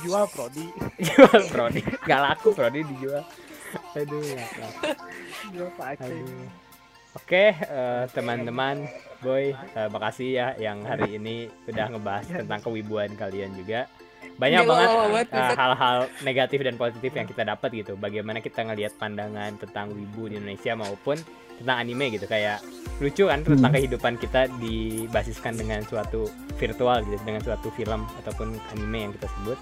[0.00, 0.66] jual prodi
[1.06, 3.22] jual prodi nggak laku prodi dijual
[3.98, 4.90] aduh nggak laku.
[5.52, 6.48] jual pak Aceh Aduh.
[7.10, 8.86] Oke, eh, teman-teman,
[9.18, 13.90] boy, eh, makasih ya yang hari ini udah ngebahas tentang kewibuan kalian juga.
[14.38, 14.70] Banyak Gila,
[15.10, 17.98] banget eh, hal-hal negatif dan positif yang kita dapat gitu.
[17.98, 21.18] Bagaimana kita ngelihat pandangan tentang wibu di Indonesia maupun
[21.60, 22.24] tentang anime gitu.
[22.24, 22.64] Kayak
[22.98, 28.98] lucu kan tentang kehidupan kita dibasiskan dengan suatu virtual gitu, dengan suatu film ataupun anime
[29.04, 29.58] yang kita sebut.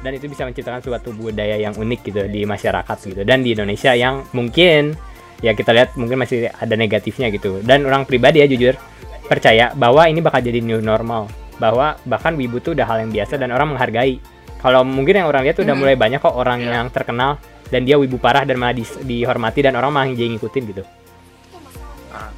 [0.00, 3.20] Dan itu bisa menciptakan suatu budaya yang unik gitu di masyarakat gitu.
[3.20, 4.96] Dan di Indonesia yang mungkin
[5.40, 8.76] ya kita lihat mungkin masih ada negatifnya gitu dan orang pribadi ya jujur
[9.24, 13.40] percaya bahwa ini bakal jadi new normal bahwa bahkan wibu tuh udah hal yang biasa
[13.40, 14.20] dan orang menghargai
[14.60, 15.80] kalau mungkin yang orang lihat tuh udah Mhm.
[15.80, 16.72] mulai banyak kok orang Iya.
[16.76, 17.40] yang terkenal
[17.72, 20.84] dan dia wibu parah dan malah dis- dihormati dan orang malah jadi ngikutin gitu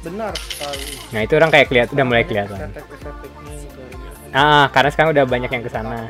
[0.03, 0.85] benar sekali.
[1.09, 3.81] Nah itu orang kayak kelihatan udah mulai kelihatan gitu.
[4.33, 6.09] ah karena sekarang udah banyak yang ke sana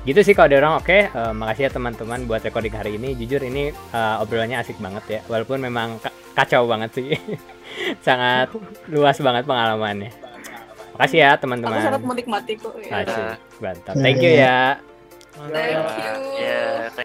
[0.00, 3.12] gitu sih kalau ada orang oke eh, makasih ya teman-teman buat recording hari ini.
[3.14, 7.08] Jujur ini eh, obrolannya asik banget ya walaupun memang ka- kacau banget sih.
[8.06, 8.48] Sangat
[8.88, 10.08] luas banget pengalamannya.
[10.96, 13.04] Makasih ya Aku sangat teman-teman menikmati kok ya.
[13.04, 13.24] asik
[13.60, 13.94] mantap.
[13.96, 14.80] Thank you ya.
[15.48, 15.72] Thank
[16.36, 17.04] you.